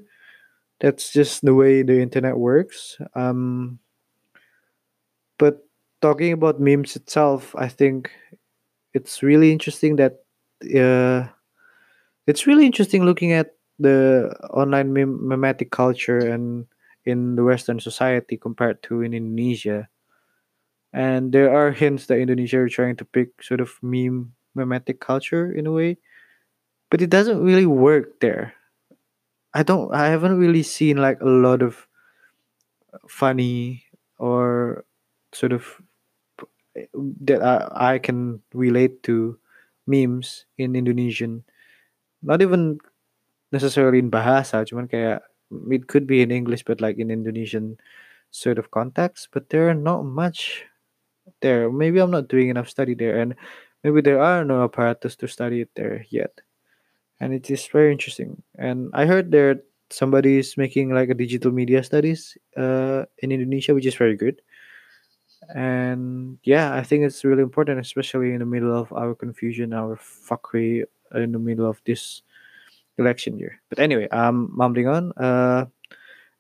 That's 0.81 1.11
just 1.13 1.43
the 1.45 1.55
way 1.55 1.83
the 1.83 2.01
internet 2.01 2.37
works. 2.37 2.97
Um, 3.15 3.79
but 5.37 5.65
talking 6.01 6.33
about 6.33 6.59
memes 6.59 6.95
itself, 6.95 7.55
I 7.57 7.67
think 7.67 8.11
it's 8.93 9.23
really 9.23 9.51
interesting 9.51 9.97
that 9.97 10.25
uh, 10.75 11.29
it's 12.27 12.47
really 12.47 12.65
interesting 12.65 13.05
looking 13.05 13.31
at 13.31 13.55
the 13.79 14.35
online 14.51 14.93
mem- 14.93 15.19
memetic 15.27 15.71
culture 15.71 16.19
and 16.19 16.65
in 17.05 17.35
the 17.35 17.43
Western 17.43 17.79
society 17.79 18.37
compared 18.37 18.81
to 18.83 19.01
in 19.01 19.13
Indonesia. 19.13 19.89
And 20.93 21.31
there 21.31 21.53
are 21.53 21.71
hints 21.71 22.05
that 22.07 22.21
Indonesia 22.21 22.59
are 22.59 22.69
trying 22.69 22.95
to 22.97 23.05
pick 23.05 23.41
sort 23.41 23.61
of 23.61 23.75
meme 23.81 24.33
memetic 24.55 24.99
culture 24.99 25.51
in 25.51 25.65
a 25.65 25.73
way, 25.73 25.97
but 26.89 27.01
it 27.01 27.09
doesn't 27.09 27.41
really 27.41 27.65
work 27.65 28.21
there. 28.21 28.53
I 29.53 29.63
don't. 29.63 29.93
I 29.93 30.09
haven't 30.09 30.37
really 30.37 30.63
seen 30.63 30.97
like 30.97 31.21
a 31.21 31.29
lot 31.29 31.61
of 31.61 31.87
funny 33.09 33.85
or 34.17 34.85
sort 35.33 35.53
of 35.53 35.81
that 37.25 37.41
I, 37.41 37.95
I 37.95 37.99
can 37.99 38.41
relate 38.53 39.01
to 39.03 39.37
memes 39.85 40.45
in 40.57 40.75
Indonesian. 40.75 41.43
Not 42.21 42.41
even 42.41 42.79
necessarily 43.51 43.99
in 43.99 44.09
bahasa, 44.09 44.65
cuman 44.65 44.89
kayak 44.89 45.21
it 45.69 45.87
could 45.87 46.07
be 46.07 46.21
in 46.21 46.31
English 46.31 46.63
but 46.63 46.81
like 46.81 46.97
in 46.97 47.11
Indonesian 47.11 47.77
sort 48.31 48.57
of 48.57 48.71
context, 48.71 49.29
but 49.31 49.49
there 49.49 49.69
are 49.69 49.77
not 49.77 50.03
much 50.03 50.65
there. 51.41 51.71
Maybe 51.71 51.99
I'm 51.99 52.11
not 52.11 52.27
doing 52.27 52.49
enough 52.49 52.69
study 52.69 52.95
there 52.95 53.19
and 53.19 53.35
maybe 53.83 54.01
there 54.01 54.21
are 54.21 54.43
no 54.43 54.63
apparatus 54.63 55.15
to 55.17 55.27
study 55.27 55.61
it 55.61 55.69
there 55.75 56.05
yet. 56.09 56.41
And 57.19 57.33
it 57.33 57.49
is 57.49 57.67
very 57.67 57.91
interesting. 57.91 58.41
And 58.57 58.89
I 58.93 59.05
heard 59.05 59.31
there 59.31 59.61
somebody 59.89 60.39
is 60.39 60.57
making 60.57 60.89
like 60.89 61.09
a 61.09 61.13
digital 61.13 61.51
media 61.51 61.83
studies 61.83 62.37
uh, 62.57 63.05
in 63.19 63.31
Indonesia, 63.31 63.73
which 63.73 63.85
is 63.85 63.95
very 63.95 64.15
good. 64.15 64.41
And 65.53 66.39
yeah, 66.43 66.73
I 66.73 66.83
think 66.83 67.03
it's 67.03 67.23
really 67.23 67.43
important, 67.43 67.79
especially 67.79 68.33
in 68.33 68.39
the 68.39 68.45
middle 68.45 68.75
of 68.75 68.91
our 68.93 69.13
confusion, 69.13 69.73
our 69.73 69.95
fuckery, 69.97 70.83
in 71.13 71.31
the 71.31 71.39
middle 71.39 71.69
of 71.69 71.81
this 71.85 72.23
election 72.97 73.37
year. 73.37 73.61
But 73.69 73.79
anyway, 73.79 74.07
I'm 74.11 74.55
mumbling 74.55 74.87
on. 74.87 75.11
Uh, 75.13 75.65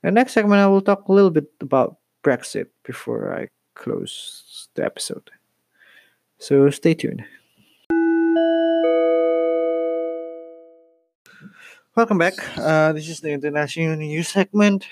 the 0.01 0.11
next 0.11 0.33
segment, 0.33 0.59
I 0.59 0.67
will 0.67 0.81
talk 0.81 1.07
a 1.07 1.13
little 1.13 1.31
bit 1.31 1.47
about 1.61 1.97
Brexit 2.23 2.67
before 2.83 3.33
I 3.33 3.47
close 3.75 4.67
the 4.75 4.83
episode. 4.83 5.29
So 6.37 6.69
stay 6.69 6.93
tuned. 6.93 7.23
Welcome 11.95 12.17
back. 12.17 12.33
Uh, 12.57 12.91
this 12.93 13.07
is 13.07 13.21
the 13.21 13.31
international 13.31 13.95
news 13.95 14.27
segment. 14.29 14.85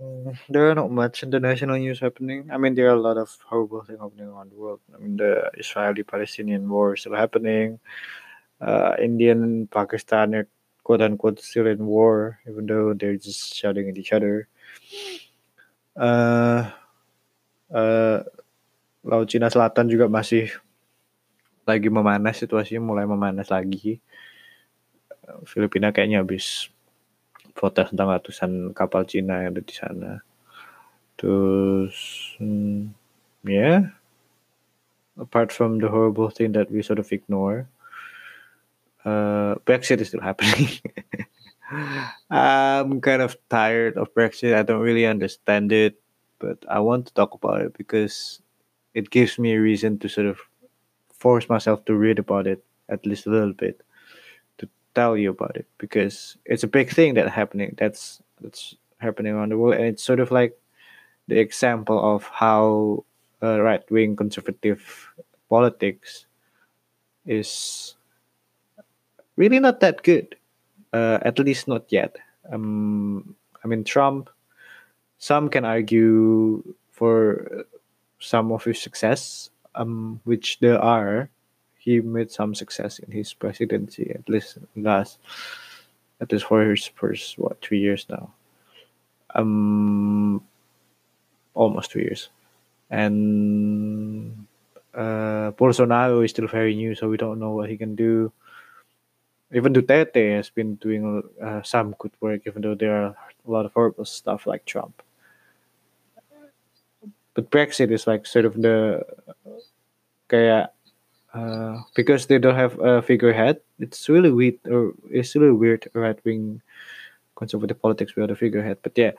Mm, 0.00 0.38
there 0.48 0.70
are 0.70 0.74
not 0.74 0.90
much 0.90 1.22
international 1.24 1.76
news 1.76 1.98
happening. 1.98 2.48
I 2.52 2.58
mean, 2.58 2.74
there 2.74 2.86
are 2.86 2.94
a 2.94 3.00
lot 3.00 3.18
of 3.18 3.36
horrible 3.44 3.82
things 3.82 3.98
happening 3.98 4.28
around 4.28 4.52
the 4.52 4.56
world. 4.56 4.80
I 4.94 4.98
mean, 4.98 5.16
the 5.16 5.50
Israeli-Palestinian 5.58 6.68
war 6.68 6.94
is 6.94 7.00
still 7.00 7.16
happening. 7.16 7.80
Uh, 8.60 8.94
Indian 9.02 9.42
and 9.42 9.70
Pakistan 9.70 10.34
are 10.34 10.48
quote 10.88 11.04
unquote 11.04 11.36
still 11.44 11.68
in 11.68 11.84
war, 11.84 12.40
even 12.48 12.64
though 12.64 12.96
they're 12.96 13.20
just 13.20 13.52
shouting 13.52 13.92
at 13.92 14.00
each 14.00 14.16
other. 14.16 14.48
Uh, 15.92 16.72
uh, 17.68 18.24
Laut 19.04 19.28
Cina 19.28 19.52
Selatan 19.52 19.92
juga 19.92 20.08
masih 20.08 20.48
lagi 21.68 21.92
memanas 21.92 22.40
situasinya 22.40 22.80
mulai 22.80 23.04
memanas 23.04 23.52
lagi. 23.52 24.00
Filipina 25.44 25.92
kayaknya 25.92 26.24
habis 26.24 26.72
protes 27.52 27.92
tentang 27.92 28.08
ratusan 28.08 28.72
kapal 28.72 29.04
Cina 29.04 29.44
yang 29.44 29.52
ada 29.52 29.60
di 29.60 29.74
sana. 29.76 30.12
Terus, 31.20 31.92
hmm, 32.40 32.96
yeah, 33.44 33.92
apart 35.20 35.52
from 35.52 35.84
the 35.84 35.92
horrible 35.92 36.32
thing 36.32 36.56
that 36.56 36.72
we 36.72 36.80
sort 36.80 36.96
of 36.96 37.12
ignore, 37.12 37.68
uh, 39.08 39.54
Brexit 39.64 40.00
is 40.00 40.08
still 40.08 40.20
happening. 40.20 40.68
I'm 42.30 43.00
kind 43.00 43.22
of 43.22 43.36
tired 43.48 43.96
of 43.96 44.12
Brexit. 44.14 44.54
I 44.54 44.62
don't 44.62 44.80
really 44.80 45.06
understand 45.06 45.72
it, 45.72 46.00
but 46.38 46.64
I 46.68 46.80
want 46.80 47.06
to 47.06 47.14
talk 47.14 47.34
about 47.34 47.62
it 47.62 47.76
because 47.76 48.40
it 48.94 49.10
gives 49.10 49.38
me 49.38 49.54
a 49.54 49.60
reason 49.60 49.98
to 50.00 50.08
sort 50.08 50.26
of 50.26 50.38
force 51.12 51.48
myself 51.48 51.84
to 51.86 51.94
read 51.94 52.18
about 52.18 52.46
it 52.46 52.64
at 52.88 53.04
least 53.04 53.26
a 53.26 53.30
little 53.30 53.52
bit 53.52 53.82
to 54.58 54.68
tell 54.94 55.16
you 55.16 55.30
about 55.30 55.56
it 55.56 55.66
because 55.78 56.36
it's 56.44 56.62
a 56.62 56.68
big 56.78 56.90
thing 56.90 57.14
that 57.14 57.28
happening 57.28 57.74
that's 57.76 58.22
that's 58.40 58.76
happening 58.98 59.34
around 59.34 59.50
the 59.50 59.58
world 59.58 59.74
and 59.74 59.84
it's 59.84 60.02
sort 60.02 60.20
of 60.20 60.30
like 60.30 60.56
the 61.26 61.38
example 61.38 61.98
of 62.14 62.22
how 62.32 63.04
uh, 63.42 63.60
right-wing 63.60 64.14
conservative 64.14 65.10
politics 65.50 66.26
is 67.26 67.97
really 69.38 69.60
not 69.62 69.78
that 69.80 70.02
good 70.02 70.34
uh, 70.92 71.18
at 71.22 71.38
least 71.38 71.68
not 71.68 71.86
yet. 71.88 72.16
Um, 72.50 73.34
i 73.62 73.68
mean 73.68 73.84
trump 73.84 74.30
some 75.18 75.48
can 75.50 75.64
argue 75.64 76.62
for 76.92 77.66
some 78.18 78.52
of 78.52 78.64
his 78.64 78.80
success 78.80 79.50
um, 79.74 80.20
which 80.24 80.58
there 80.60 80.80
are. 80.80 81.30
He 81.78 82.00
made 82.00 82.30
some 82.30 82.54
success 82.54 82.98
in 82.98 83.10
his 83.10 83.32
presidency 83.32 84.10
at 84.10 84.28
least 84.28 84.58
last 84.76 85.18
at 86.20 86.32
least 86.32 86.44
for 86.44 86.62
his 86.62 86.86
first 86.86 87.38
what 87.38 87.62
three 87.62 87.80
years 87.80 88.06
now. 88.10 88.32
Um 89.34 90.42
almost 91.54 91.90
two 91.90 92.00
years. 92.00 92.28
And 92.90 94.46
uh, 94.94 95.52
Bolsonaro 95.52 96.24
is 96.24 96.30
still 96.30 96.48
very 96.48 96.74
new 96.74 96.94
so 96.94 97.08
we 97.08 97.16
don't 97.16 97.38
know 97.38 97.50
what 97.50 97.68
he 97.70 97.76
can 97.76 97.94
do 97.94 98.32
even 99.52 99.72
Duterte 99.72 100.36
has 100.36 100.50
been 100.50 100.74
doing 100.76 101.22
uh, 101.42 101.62
some 101.62 101.94
good 101.98 102.12
work 102.20 102.42
even 102.46 102.62
though 102.62 102.74
there 102.74 102.94
are 102.94 103.16
a 103.46 103.50
lot 103.50 103.64
of 103.64 103.72
horrible 103.72 104.04
stuff 104.04 104.46
like 104.46 104.64
Trump 104.64 105.02
but 107.38 107.50
Brexit 107.52 107.92
is 107.92 108.08
like 108.08 108.26
sort 108.26 108.44
of 108.44 108.60
the 108.60 109.06
kayak 110.26 110.74
uh, 111.34 111.78
because 111.94 112.26
they 112.26 112.38
don't 112.38 112.58
have 112.58 112.78
a 112.80 113.00
figurehead. 113.00 113.60
It's 113.78 114.08
really 114.08 114.32
weird, 114.32 114.58
or 114.66 114.90
it's 115.08 115.36
really 115.36 115.52
weird 115.52 115.86
right 115.94 116.18
wing 116.24 116.60
conservative 117.36 117.80
politics 117.80 118.16
without 118.16 118.32
a 118.32 118.34
figurehead. 118.34 118.78
But 118.82 118.98
yeah, 118.98 119.12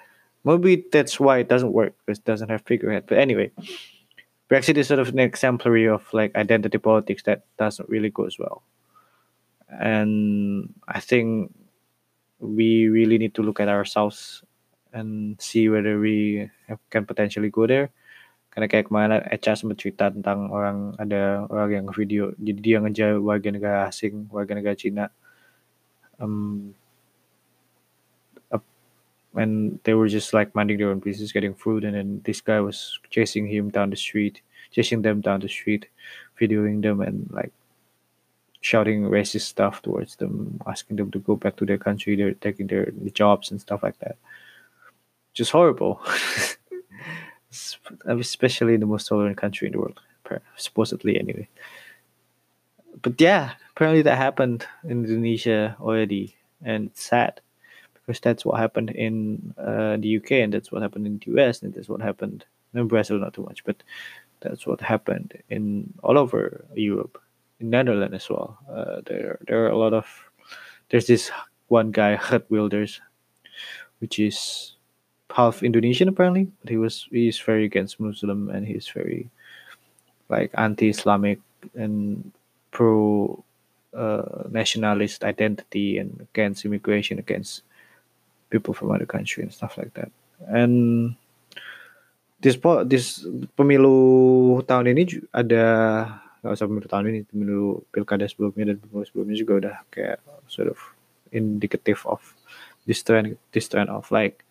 maybe 0.43 0.83
that's 0.91 1.17
why 1.17 1.37
it 1.37 1.47
doesn't 1.47 1.71
work 1.71 1.93
because 2.05 2.19
it 2.19 2.25
doesn't 2.25 2.49
have 2.49 2.67
figurehead. 2.67 3.05
But 3.07 3.19
anyway, 3.19 3.51
Brexit 4.51 4.75
is 4.75 4.87
sort 4.87 4.99
of 4.99 5.09
an 5.09 5.19
exemplary 5.19 5.87
of 5.87 6.03
like 6.11 6.35
identity 6.35 6.77
politics 6.77 7.23
that 7.23 7.45
doesn't 7.57 7.87
really 7.87 8.09
go 8.09 8.25
as 8.25 8.37
well. 8.37 8.63
And 9.69 10.73
I 10.87 10.99
think 10.99 11.53
we 12.39 12.87
really 12.87 13.17
need 13.17 13.35
to 13.35 13.43
look 13.43 13.59
at 13.59 13.69
ourselves 13.69 14.41
and 14.93 15.39
see 15.39 15.69
whether 15.69 15.99
we 15.99 16.49
have, 16.67 16.79
can 16.89 17.05
potentially 17.05 17.49
go 17.49 17.67
there. 17.67 17.93
Karena 18.49 18.65
kayak 18.65 18.89
kemarin 18.89 19.21
Echa 19.29 19.53
sempat 19.53 19.77
cerita 19.77 20.09
tentang 20.09 20.49
orang 20.49 20.97
ada 20.97 21.45
orang 21.53 21.69
yang 21.69 21.87
video 21.93 22.33
jadi 22.41 22.59
dia 22.59 22.77
ngejar 22.81 23.21
warga 23.21 23.53
negara 23.53 23.85
asing 23.85 24.25
warga 24.33 24.57
negara 24.57 24.73
Cina. 24.73 25.13
Um, 26.17 26.73
and 29.35 29.79
they 29.83 29.93
were 29.93 30.07
just 30.07 30.33
like 30.33 30.53
minding 30.55 30.77
their 30.77 30.89
own 30.89 30.99
business 30.99 31.31
getting 31.31 31.53
food 31.53 31.83
and 31.83 31.95
then 31.95 32.21
this 32.25 32.41
guy 32.41 32.59
was 32.59 32.99
chasing 33.09 33.47
him 33.47 33.69
down 33.69 33.89
the 33.89 33.95
street 33.95 34.41
chasing 34.71 35.01
them 35.01 35.21
down 35.21 35.39
the 35.39 35.47
street 35.47 35.87
videoing 36.39 36.81
them 36.81 37.01
and 37.01 37.29
like 37.31 37.51
shouting 38.61 39.03
racist 39.03 39.41
stuff 39.41 39.81
towards 39.81 40.17
them 40.17 40.59
asking 40.67 40.97
them 40.97 41.11
to 41.11 41.19
go 41.19 41.35
back 41.35 41.55
to 41.55 41.65
their 41.65 41.77
country 41.77 42.15
they're 42.15 42.33
taking 42.33 42.67
their 42.67 42.91
jobs 43.13 43.51
and 43.51 43.61
stuff 43.61 43.83
like 43.83 43.97
that. 43.99 44.17
Just 45.33 45.51
horrible. 45.51 46.01
Especially 48.05 48.77
the 48.77 48.85
most 48.85 49.07
tolerant 49.07 49.37
country 49.37 49.67
in 49.67 49.73
the 49.73 49.79
world, 49.79 49.99
supposedly 50.55 51.19
anyway. 51.19 51.47
But 53.01 53.19
yeah, 53.19 53.53
apparently 53.71 54.01
that 54.03 54.17
happened 54.17 54.67
in 54.83 55.05
Indonesia 55.05 55.75
already, 55.79 56.35
and 56.61 56.87
it's 56.87 57.03
sad 57.03 57.41
because 57.93 58.19
that's 58.19 58.43
what 58.45 58.59
happened 58.59 58.89
in 58.91 59.53
uh, 59.57 59.97
the 59.97 60.17
UK, 60.17 60.31
and 60.43 60.53
that's 60.53 60.71
what 60.71 60.81
happened 60.81 61.07
in 61.07 61.17
the 61.17 61.31
US, 61.41 61.61
and 61.61 61.73
that's 61.73 61.87
what 61.87 62.01
happened 62.01 62.45
in 62.73 62.87
Brazil, 62.87 63.17
not 63.17 63.33
too 63.33 63.43
much, 63.43 63.63
but 63.63 63.81
that's 64.41 64.67
what 64.67 64.81
happened 64.81 65.41
in 65.49 65.93
all 66.03 66.17
over 66.17 66.65
Europe, 66.75 67.21
in 67.59 67.69
Netherlands 67.69 68.15
as 68.15 68.29
well. 68.29 68.57
Uh, 68.69 69.01
there, 69.05 69.39
there 69.47 69.65
are 69.65 69.69
a 69.69 69.77
lot 69.77 69.93
of. 69.93 70.07
There's 70.89 71.07
this 71.07 71.29
one 71.67 71.91
guy, 71.91 72.17
Geert 72.17 72.49
Wilders, 72.49 72.99
which 73.99 74.19
is 74.19 74.73
half 75.29 75.61
Indonesian 75.61 76.09
apparently, 76.09 76.47
but 76.61 76.69
he 76.69 76.77
was 76.77 77.07
he's 77.11 77.39
very 77.39 77.65
against 77.65 77.99
Muslim 77.99 78.49
and 78.49 78.65
he's 78.65 78.87
very 78.87 79.29
like 80.29 80.51
anti-Islamic 80.57 81.39
and 81.75 82.31
pro 82.71 83.43
uh, 83.93 84.43
nationalist 84.49 85.23
identity 85.23 85.97
and 85.97 86.21
against 86.21 86.65
immigration 86.65 87.19
against 87.19 87.63
people 88.49 88.73
from 88.73 88.91
other 88.91 89.05
country 89.05 89.43
and 89.43 89.53
stuff 89.53 89.77
like 89.77 89.93
that. 89.93 90.11
And 90.47 91.15
this 92.41 92.57
this 92.85 93.25
pemilu 93.57 94.63
tahun 94.65 94.95
ini 94.95 95.03
ada 95.35 95.65
nggak 96.39 96.55
usah 96.55 96.67
pemilu 96.67 96.87
tahun 96.87 97.05
ini 97.11 97.21
pemilu 97.27 97.83
pilkada 97.91 98.25
sebelumnya 98.27 98.71
dan 98.73 98.77
pemilu 98.79 99.03
sebelumnya 99.03 99.35
juga 99.35 99.53
udah 99.59 99.75
kayak 99.91 100.19
sort 100.47 100.71
of 100.71 100.79
indicative 101.35 101.99
of 102.07 102.23
this 102.87 103.03
trend 103.03 103.35
this 103.51 103.67
trend 103.67 103.91
of 103.91 104.07
like 104.09 104.47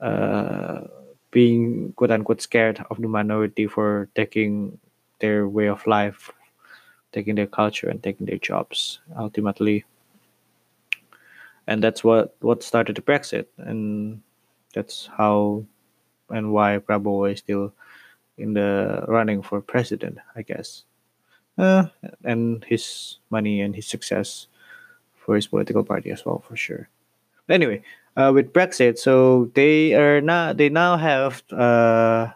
uh, 0.00 0.84
being 1.30 1.92
quote 1.96 2.10
unquote 2.10 2.40
scared 2.40 2.84
of 2.90 3.00
the 3.00 3.08
minority 3.08 3.66
for 3.66 4.08
taking 4.14 4.78
their 5.20 5.48
way 5.48 5.68
of 5.68 5.86
life, 5.86 6.32
taking 7.12 7.34
their 7.34 7.46
culture, 7.46 7.88
and 7.88 8.02
taking 8.02 8.26
their 8.26 8.38
jobs 8.38 9.00
ultimately. 9.18 9.84
And 11.66 11.82
that's 11.82 12.04
what 12.04 12.36
what 12.40 12.62
started 12.62 12.96
the 12.96 13.02
Brexit, 13.02 13.46
and 13.58 14.22
that's 14.74 15.08
how 15.12 15.64
and 16.30 16.52
why 16.52 16.78
Prabowo 16.78 17.32
is 17.32 17.40
still 17.40 17.72
in 18.38 18.54
the 18.54 19.04
running 19.08 19.42
for 19.42 19.60
president, 19.60 20.18
I 20.34 20.42
guess. 20.42 20.84
Uh, 21.58 21.86
and 22.24 22.64
his 22.64 23.18
money 23.30 23.60
and 23.60 23.74
his 23.74 23.86
success 23.86 24.46
for 25.14 25.34
his 25.34 25.46
political 25.46 25.82
party 25.82 26.10
as 26.10 26.24
well, 26.24 26.44
for 26.46 26.56
sure. 26.56 26.88
But 27.46 27.54
anyway, 27.54 27.82
uh, 28.16 28.32
with 28.34 28.52
Brexit. 28.52 28.98
So 28.98 29.50
they 29.54 29.94
are 29.94 30.20
now 30.20 30.52
they 30.52 30.68
now 30.68 30.96
have 30.96 31.42
uh, 31.52 32.32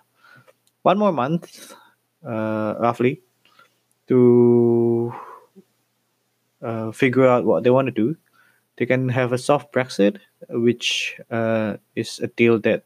one 0.82 0.98
more 0.98 1.12
month, 1.12 1.72
uh, 2.24 2.74
roughly, 2.78 3.22
to 4.08 5.12
uh, 6.62 6.92
figure 6.92 7.26
out 7.26 7.44
what 7.44 7.64
they 7.64 7.70
want 7.70 7.86
to 7.86 7.92
do. 7.92 8.16
They 8.76 8.86
can 8.86 9.08
have 9.08 9.32
a 9.32 9.38
soft 9.38 9.72
Brexit, 9.72 10.20
which 10.48 11.20
uh, 11.30 11.76
is 11.96 12.18
a 12.20 12.28
deal 12.28 12.58
that 12.60 12.84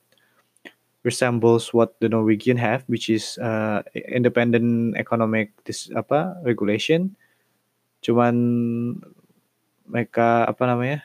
resembles 1.05 1.71
what 1.77 2.01
the 2.01 2.09
Norwegian 2.09 2.57
have, 2.57 2.83
which 2.89 3.13
is 3.13 3.39
uh, 3.39 3.85
independent 3.95 4.97
economic 4.97 5.53
this 5.69 5.93
apa 5.93 6.41
regulation. 6.43 7.13
Cuman 8.01 8.35
mereka 9.85 10.49
apa 10.49 10.65
namanya? 10.65 11.01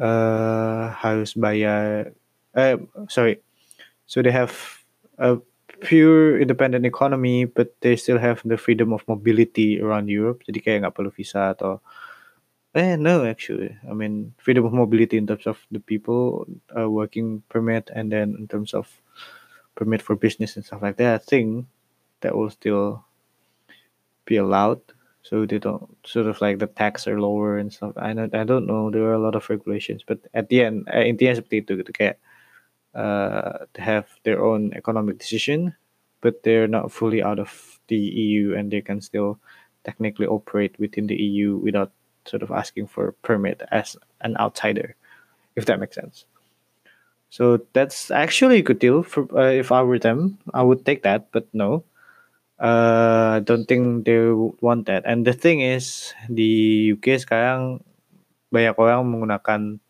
uh, 0.00 0.88
harus 0.96 1.36
bayar 1.36 2.12
uh, 2.56 2.80
sorry 3.12 3.44
so 4.08 4.24
they 4.24 4.32
have 4.32 4.52
a 5.20 5.36
pure 5.82 6.38
independent 6.38 6.86
economy, 6.86 7.44
but 7.44 7.74
they 7.80 7.96
still 7.96 8.18
have 8.18 8.40
the 8.46 8.56
freedom 8.56 8.92
of 8.94 9.02
mobility 9.10 9.82
around 9.82 10.06
Europe. 10.06 10.46
Jadi 10.46 10.62
kayak 10.62 10.86
nggak 10.86 10.94
perlu 10.94 11.10
visa 11.10 11.52
atau 11.52 11.82
eh 12.74 12.96
no 12.96 13.24
actually. 13.24 13.76
I 13.88 13.92
mean 13.92 14.34
freedom 14.38 14.64
of 14.64 14.72
mobility 14.72 15.16
in 15.16 15.26
terms 15.26 15.46
of 15.46 15.58
the 15.70 15.80
people 15.80 16.46
uh, 16.76 16.88
working 16.88 17.42
permit 17.48 17.90
and 17.94 18.10
then 18.10 18.36
in 18.38 18.48
terms 18.48 18.74
of 18.74 18.88
permit 19.74 20.02
for 20.02 20.16
business 20.16 20.56
and 20.56 20.64
stuff 20.64 20.82
like 20.82 20.96
that. 20.96 21.14
I 21.14 21.18
think 21.18 21.66
that 22.20 22.36
will 22.36 22.50
still 22.50 23.04
be 24.24 24.36
allowed. 24.36 24.80
So 25.22 25.46
they 25.46 25.58
don't 25.58 25.96
sort 26.04 26.26
of 26.26 26.40
like 26.40 26.58
the 26.58 26.66
tax 26.66 27.06
are 27.06 27.20
lower 27.20 27.58
and 27.58 27.72
stuff. 27.72 27.92
I 27.96 28.12
don't, 28.12 28.34
I 28.34 28.44
don't 28.44 28.66
know. 28.66 28.90
There 28.90 29.04
are 29.04 29.14
a 29.14 29.22
lot 29.22 29.36
of 29.36 29.48
regulations, 29.48 30.02
but 30.06 30.18
at 30.34 30.48
the 30.48 30.64
end, 30.64 30.88
eh, 30.90 31.06
intinya 31.06 31.38
seperti 31.38 31.62
itu 31.62 31.78
gitu 31.78 31.94
uh, 32.94 33.64
to 33.72 33.80
have 33.80 34.10
their 34.24 34.42
own 34.42 34.74
economic 34.74 35.18
decision, 35.22 35.74
but 36.20 36.42
they're 36.42 36.66
not 36.66 36.90
fully 36.90 37.22
out 37.22 37.38
of 37.38 37.50
the 37.86 37.96
EU 37.96 38.54
and 38.58 38.70
they 38.70 38.82
can 38.82 39.00
still 39.00 39.38
technically 39.84 40.26
operate 40.26 40.74
within 40.78 41.06
the 41.06 41.14
EU 41.14 41.56
without 41.62 41.92
sort 42.24 42.42
of 42.42 42.50
asking 42.50 42.86
for 42.86 43.08
a 43.08 43.12
permit 43.24 43.62
as 43.70 43.96
an 44.20 44.36
outsider, 44.38 44.94
if 45.56 45.66
that 45.66 45.80
makes 45.80 45.96
sense. 45.96 46.26
So 47.32 47.64
that's 47.72 48.10
actually 48.10 48.58
a 48.60 48.66
good 48.66 48.78
deal 48.78 49.02
for 49.02 49.24
uh, 49.32 49.56
if 49.56 49.72
I 49.72 49.80
were 49.82 49.98
them, 49.98 50.38
I 50.52 50.62
would 50.62 50.84
take 50.84 51.02
that. 51.02 51.32
But 51.32 51.48
no, 51.56 51.84
uh, 52.60 53.40
don't 53.40 53.64
think 53.64 54.04
they 54.04 54.28
would 54.28 54.60
want 54.60 54.84
that. 54.86 55.08
And 55.08 55.24
the 55.24 55.32
thing 55.32 55.64
is 55.64 56.12
di 56.28 56.92
UK 56.92 57.24
sekarang 57.24 57.80
banyak 58.52 58.76
orang 58.76 59.08
menggunakan 59.08 59.80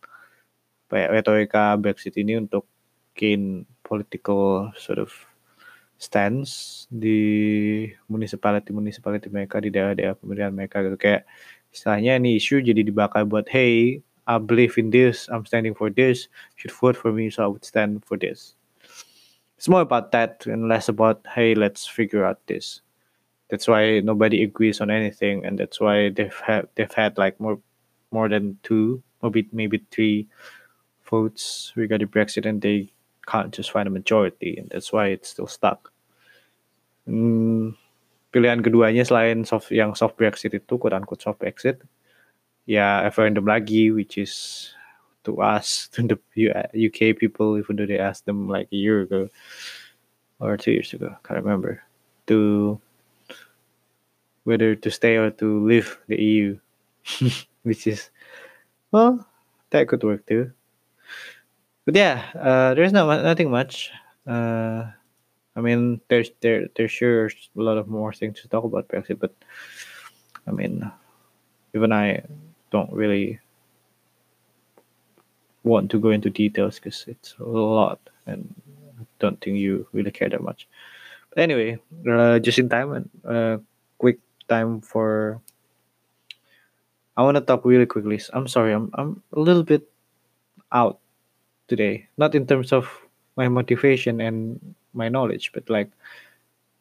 retorika 0.86 1.74
Brexit 1.82 2.14
ini 2.14 2.38
untuk 2.38 2.68
gain 3.18 3.66
political 3.82 4.70
sort 4.78 5.02
of 5.02 5.10
stance 5.98 6.84
di 6.90 7.86
municipality 8.10 8.74
municipality 8.74 9.30
mereka 9.30 9.62
di 9.62 9.70
daerah-daerah 9.70 10.18
pemilihan 10.18 10.50
mereka 10.50 10.82
gitu 10.82 10.98
kayak 10.98 11.22
istilahnya 11.72 12.20
ini 12.20 12.36
isu 12.36 12.60
jadi 12.60 12.84
dibakar 12.84 13.24
buat 13.24 13.48
hey 13.48 14.04
I 14.28 14.38
believe 14.38 14.78
in 14.78 14.92
this 14.92 15.26
I'm 15.32 15.48
standing 15.48 15.74
for 15.74 15.90
this 15.90 16.28
you 16.54 16.68
should 16.68 16.76
vote 16.76 16.96
for 16.96 17.10
me 17.10 17.32
so 17.32 17.42
I 17.42 17.48
would 17.48 17.64
stand 17.64 18.04
for 18.04 18.20
this. 18.20 18.54
It's 19.56 19.70
more 19.70 19.82
about 19.82 20.12
that 20.12 20.44
and 20.46 20.68
less 20.68 20.92
about 20.92 21.24
hey 21.32 21.56
let's 21.56 21.88
figure 21.88 22.22
out 22.22 22.38
this. 22.46 22.84
That's 23.50 23.68
why 23.68 24.00
nobody 24.00 24.42
agrees 24.44 24.80
on 24.80 24.90
anything 24.90 25.44
and 25.44 25.58
that's 25.58 25.80
why 25.80 26.12
they've 26.12 26.40
had 26.44 26.68
they've 26.76 26.92
had 26.92 27.18
like 27.18 27.40
more 27.40 27.58
more 28.12 28.28
than 28.28 28.60
two 28.62 29.02
maybe 29.22 29.48
maybe 29.52 29.80
three 29.90 30.28
votes 31.08 31.72
regarding 31.76 32.08
Brexit 32.08 32.46
and 32.46 32.60
they 32.60 32.92
can't 33.26 33.52
just 33.52 33.70
find 33.70 33.86
a 33.86 33.90
majority 33.90 34.56
and 34.58 34.68
that's 34.70 34.92
why 34.92 35.08
it's 35.08 35.30
still 35.30 35.46
stuck. 35.46 35.92
Hmm, 37.06 37.70
pilihan 38.32 38.64
keduanya 38.64 39.04
selain 39.04 39.44
soft 39.44 39.68
yang 39.68 39.92
soft 39.92 40.16
Brexit 40.16 40.56
itu 40.56 40.80
quote 40.80 40.96
unquote 40.96 41.20
soft 41.20 41.38
Brexit 41.38 41.84
ya 42.64 43.04
referendum 43.04 43.44
lagi 43.44 43.92
which 43.92 44.16
is 44.16 44.32
to 45.22 45.38
us 45.38 45.86
to 45.92 46.02
the 46.08 46.18
UK 46.72 47.14
people 47.14 47.60
even 47.60 47.76
though 47.76 47.86
they 47.86 48.00
asked 48.00 48.24
them 48.24 48.48
like 48.48 48.66
a 48.72 48.78
year 48.80 49.04
ago 49.04 49.28
or 50.40 50.56
two 50.56 50.72
years 50.72 50.90
ago 50.96 51.12
can't 51.22 51.38
remember 51.38 51.84
to 52.26 52.80
whether 54.42 54.74
to 54.74 54.90
stay 54.90 55.20
or 55.20 55.30
to 55.30 55.62
leave 55.62 56.00
the 56.08 56.16
EU 56.16 56.58
which 57.68 57.86
is 57.86 58.10
well 58.90 59.20
that 59.70 59.88
could 59.88 60.02
work 60.04 60.24
too. 60.26 60.50
But 61.84 61.94
yeah 61.94 62.24
uh, 62.32 62.74
there's 62.74 62.92
not 62.96 63.06
nothing 63.22 63.50
much 63.52 63.92
uh, 64.26 64.90
I 65.56 65.60
mean 65.60 66.00
there's 66.08 66.30
there 66.40 66.68
there's 66.76 66.90
sure 66.90 67.26
a 67.26 67.60
lot 67.60 67.78
of 67.78 67.88
more 67.88 68.12
things 68.12 68.40
to 68.40 68.48
talk 68.48 68.64
about 68.64 68.88
Brexit 68.88 69.18
but 69.18 69.34
I 70.46 70.50
mean 70.50 70.90
even 71.74 71.92
I 71.92 72.24
don't 72.70 72.92
really 72.92 73.40
want 75.62 75.90
to 75.90 75.98
go 76.00 76.10
into 76.10 76.30
details 76.30 76.76
because 76.76 77.04
it's 77.06 77.34
a 77.38 77.44
lot 77.44 78.00
and 78.26 78.54
I 79.00 79.04
don't 79.18 79.40
think 79.40 79.56
you 79.58 79.86
really 79.92 80.10
care 80.10 80.28
that 80.28 80.42
much. 80.42 80.68
But 81.30 81.42
anyway, 81.42 81.78
uh, 82.08 82.38
just 82.38 82.58
in 82.58 82.68
time 82.68 82.92
and 82.92 83.10
uh, 83.24 83.58
quick 83.98 84.18
time 84.48 84.80
for. 84.80 85.40
I 87.16 87.22
want 87.22 87.36
to 87.36 87.42
talk 87.44 87.64
really 87.64 87.86
quickly. 87.86 88.20
I'm 88.32 88.48
sorry, 88.48 88.72
I'm 88.72 88.90
I'm 88.94 89.22
a 89.32 89.40
little 89.40 89.62
bit 89.62 89.88
out 90.72 90.98
today. 91.68 92.08
Not 92.16 92.34
in 92.34 92.46
terms 92.46 92.72
of 92.72 92.88
my 93.36 93.48
motivation 93.48 94.20
and 94.20 94.74
my 94.92 95.08
knowledge, 95.08 95.52
but 95.52 95.68
like 95.68 95.90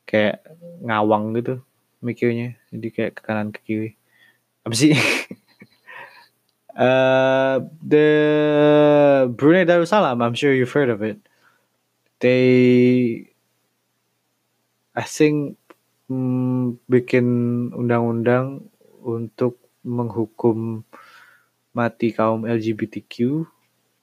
kayak 0.07 0.43
ngawang 0.83 1.35
gitu 1.39 1.63
mikirnya. 2.03 2.57
Jadi 2.73 2.87
kayak 2.91 3.11
ke 3.17 3.21
kanan 3.23 3.49
ke 3.55 3.59
kiri. 3.63 3.91
Apa 4.67 4.75
sih? 4.75 4.93
Uh, 6.75 7.65
the 7.91 8.07
Brunei 9.33 9.65
Darussalam, 9.65 10.19
I'm 10.19 10.35
sure 10.35 10.53
you've 10.53 10.73
heard 10.73 10.89
of 10.89 11.01
it. 11.01 11.17
They, 12.21 13.33
I 14.93 15.05
think, 15.05 15.57
mm, 16.05 16.77
bikin 16.85 17.25
undang-undang 17.73 18.69
untuk 19.01 19.57
menghukum 19.81 20.85
mati 21.73 22.13
kaum 22.13 22.45
LGBTQ 22.45 23.45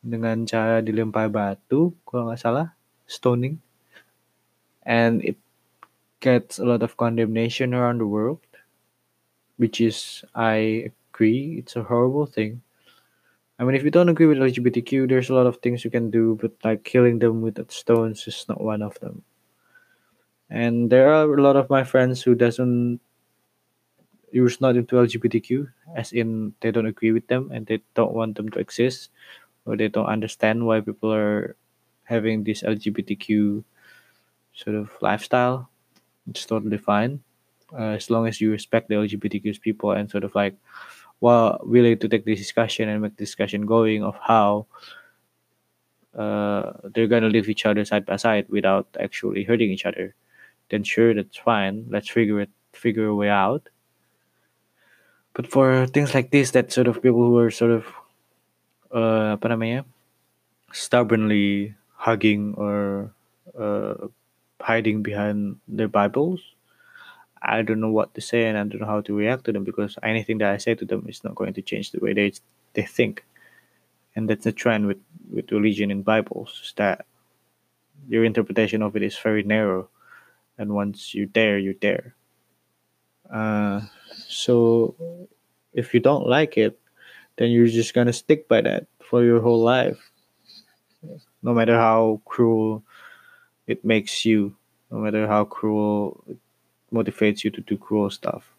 dengan 0.03 0.43
cara 0.49 0.83
dilempar 0.83 1.31
batu, 1.31 1.95
kalau 2.03 2.31
nggak 2.31 2.43
salah, 2.43 2.75
stoning. 3.07 3.63
And 4.89 5.23
it 5.25 5.37
gets 6.21 6.59
a 6.59 6.65
lot 6.67 6.83
of 6.83 6.97
condemnation 6.97 7.75
around 7.75 8.01
the 8.01 8.07
world, 8.09 8.41
which 9.59 9.81
is 9.81 10.25
I 10.35 10.93
agree 11.13 11.59
it's 11.59 11.77
a 11.77 11.83
horrible 11.83 12.25
thing. 12.27 12.63
I 13.59 13.65
mean, 13.65 13.75
if 13.77 13.85
you 13.85 13.91
don't 13.91 14.09
agree 14.09 14.27
with 14.27 14.39
LGBTQ, 14.39 15.09
there's 15.09 15.31
a 15.31 15.35
lot 15.35 15.47
of 15.47 15.59
things 15.59 15.85
you 15.85 15.91
can 15.91 16.11
do, 16.11 16.39
but 16.41 16.53
like 16.65 16.85
killing 16.85 17.19
them 17.21 17.43
with 17.43 17.59
stones 17.71 18.27
is 18.27 18.47
not 18.49 18.61
one 18.61 18.83
of 18.83 18.99
them. 19.01 19.25
And 20.51 20.91
there 20.91 21.11
are 21.13 21.33
a 21.33 21.43
lot 21.43 21.57
of 21.57 21.71
my 21.71 21.85
friends 21.85 22.23
who 22.23 22.35
doesn't 22.35 23.01
who's 24.33 24.61
not 24.61 24.77
into 24.77 24.97
LGBTQ, 24.99 25.69
as 25.97 26.13
in 26.13 26.55
they 26.61 26.71
don't 26.71 26.87
agree 26.87 27.13
with 27.13 27.27
them 27.29 27.51
and 27.53 27.67
they 27.67 27.81
don't 27.95 28.13
want 28.13 28.37
them 28.37 28.49
to 28.51 28.59
exist, 28.59 29.11
or 29.67 29.77
they 29.77 29.89
don't 29.89 30.07
understand 30.07 30.67
why 30.67 30.81
people 30.81 31.13
are 31.13 31.57
having 32.05 32.45
this 32.45 32.63
LGBTQ 32.63 33.65
sort 34.59 34.75
of 34.75 34.91
lifestyle. 35.01 35.71
It's 36.29 36.45
totally 36.45 36.79
fine, 36.79 37.23
uh, 37.73 37.95
as 37.95 38.11
long 38.11 38.27
as 38.27 38.41
you 38.41 38.51
respect 38.51 38.89
the 38.89 38.97
LGBTQ 38.97 39.61
people 39.63 39.93
and 39.93 40.11
sort 40.11 40.25
of 40.25 40.35
like 40.35 40.57
well 41.21 41.59
willing 41.63 41.99
to 41.99 42.09
take 42.09 42.25
this 42.25 42.39
discussion 42.39 42.89
and 42.89 43.03
make 43.03 43.17
discussion 43.17 43.67
going 43.67 44.03
of 44.03 44.19
how 44.21 44.67
uh, 46.19 46.73
they're 46.95 47.07
gonna 47.07 47.31
live 47.31 47.49
each 47.49 47.65
other 47.65 47.85
side 47.85 48.05
by 48.05 48.17
side 48.17 48.47
without 48.51 48.89
actually 48.99 49.45
hurting 49.45 49.71
each 49.71 49.87
other, 49.87 50.15
then 50.71 50.83
sure 50.83 51.15
that's 51.15 51.39
fine. 51.39 51.87
Let's 51.89 52.11
figure 52.11 52.41
it 52.41 52.51
figure 52.75 53.07
a 53.07 53.15
way 53.15 53.31
out. 53.31 53.69
But 55.35 55.47
for 55.47 55.87
things 55.87 56.15
like 56.15 56.31
this, 56.31 56.51
that 56.51 56.73
sort 56.73 56.89
of 56.89 57.01
people 57.01 57.23
who 57.23 57.39
are 57.39 57.51
sort 57.51 57.71
of 57.71 57.87
uh, 58.91 59.37
stubbornly 60.73 61.75
hugging 61.95 62.55
or 62.57 63.13
uh, 63.59 64.09
hiding 64.61 65.03
behind 65.03 65.57
their 65.69 65.89
Bibles, 65.89 66.41
I 67.43 67.63
don't 67.63 67.81
know 67.81 67.91
what 67.91 68.15
to 68.15 68.21
say 68.21 68.47
and 68.47 68.59
I 68.59 68.65
don't 68.65 68.81
know 68.81 68.87
how 68.87 69.01
to 69.03 69.15
react 69.15 69.45
to 69.45 69.53
them 69.53 69.65
because 69.65 69.97
anything 70.03 70.39
that 70.39 70.53
I 70.53 70.57
say 70.57 70.75
to 70.75 70.85
them 70.85 71.07
is 71.09 71.23
not 71.23 71.35
going 71.35 71.55
to 71.55 71.63
change 71.63 71.93
the 71.93 72.01
way 72.01 72.13
they 72.13 72.33
they 72.75 72.83
think. 72.83 73.25
And 74.17 74.29
that's 74.29 74.45
the 74.45 74.53
trend 74.53 74.87
with, 74.87 74.99
with 75.31 75.53
religion 75.53 75.91
in 75.91 76.03
Bibles, 76.03 76.61
is 76.65 76.73
that 76.77 77.07
your 78.09 78.25
interpretation 78.25 78.83
of 78.83 78.97
it 78.97 79.03
is 79.03 79.17
very 79.17 79.43
narrow. 79.45 79.89
And 80.59 80.75
once 80.75 81.15
you're 81.15 81.31
there, 81.33 81.59
you're 81.59 81.79
there. 81.81 82.17
Uh, 83.33 83.83
so 84.27 84.97
if 85.73 85.95
you 85.95 86.01
don't 86.01 86.27
like 86.27 86.59
it, 86.59 86.81
then 87.37 87.51
you're 87.51 87.69
just 87.69 87.95
gonna 87.95 88.13
stick 88.13 88.49
by 88.49 88.61
that 88.63 88.87
for 89.01 89.23
your 89.23 89.41
whole 89.41 89.63
life. 89.63 90.11
No 91.43 91.55
matter 91.55 91.77
how 91.77 92.21
cruel 92.25 92.83
it 93.69 93.85
makes 93.85 94.25
you, 94.25 94.57
no 94.91 94.99
matter 94.99 95.29
how 95.29 95.45
cruel 95.45 96.25
it 96.27 96.41
motivates 96.91 97.45
you 97.45 97.53
to 97.53 97.61
do 97.61 97.77
cruel 97.77 98.11
stuff. 98.11 98.51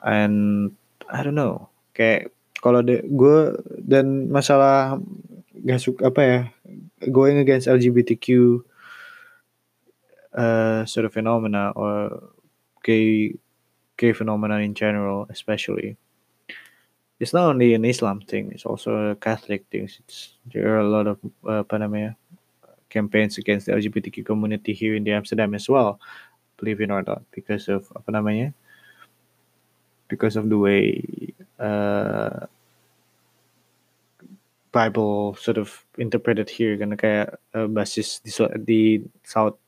And 0.00 0.76
I 1.10 1.22
don't 1.22 1.34
know 1.34 1.74
kayak 1.94 2.34
kalau 2.58 2.82
gue 2.82 3.38
dan 3.86 4.26
masalah 4.28 4.98
gak 5.62 5.80
suka 5.80 6.10
apa 6.10 6.20
ya 6.20 6.38
going 7.08 7.38
against 7.38 7.70
LGBTQ 7.70 8.60
uh, 10.34 10.82
sort 10.84 11.06
of 11.06 11.14
phenomena 11.14 11.70
or 11.78 12.10
gay 12.82 13.32
gay 13.94 14.12
phenomena 14.12 14.58
in 14.60 14.74
general 14.74 15.30
especially 15.30 15.94
it's 17.22 17.32
not 17.32 17.46
only 17.54 17.72
an 17.72 17.86
Islam 17.86 18.20
thing 18.20 18.50
it's 18.50 18.66
also 18.66 19.14
a 19.14 19.16
Catholic 19.16 19.64
thing 19.70 19.86
it's 19.86 20.34
there 20.50 20.74
are 20.74 20.82
a 20.82 20.90
lot 20.90 21.06
of 21.06 21.16
uh, 21.46 21.62
apa 21.62 21.78
namanya 21.78 22.18
campaigns 22.94 23.36
against 23.42 23.66
the 23.66 23.74
LGBTQ 23.74 24.22
community 24.22 24.72
here 24.72 24.94
in 24.94 25.02
the 25.02 25.10
Amsterdam 25.10 25.54
as 25.58 25.66
well, 25.68 25.98
believe 26.56 26.80
it 26.80 26.94
or 26.94 27.02
not, 27.02 27.26
because 27.34 27.66
of 27.66 27.90
apa 27.98 28.14
namanya, 28.14 28.54
because 30.06 30.38
of 30.38 30.46
the 30.46 30.58
way 30.58 31.02
uh, 31.58 32.46
Bible 34.70 35.34
sort 35.34 35.58
of 35.58 35.82
interpreted 35.98 36.46
here 36.46 36.78
karena 36.78 36.94
kayak 36.94 37.34
uh, 37.54 37.66
basis 37.66 38.22
di, 38.22 38.30
di 38.62 38.82
South 39.26 39.58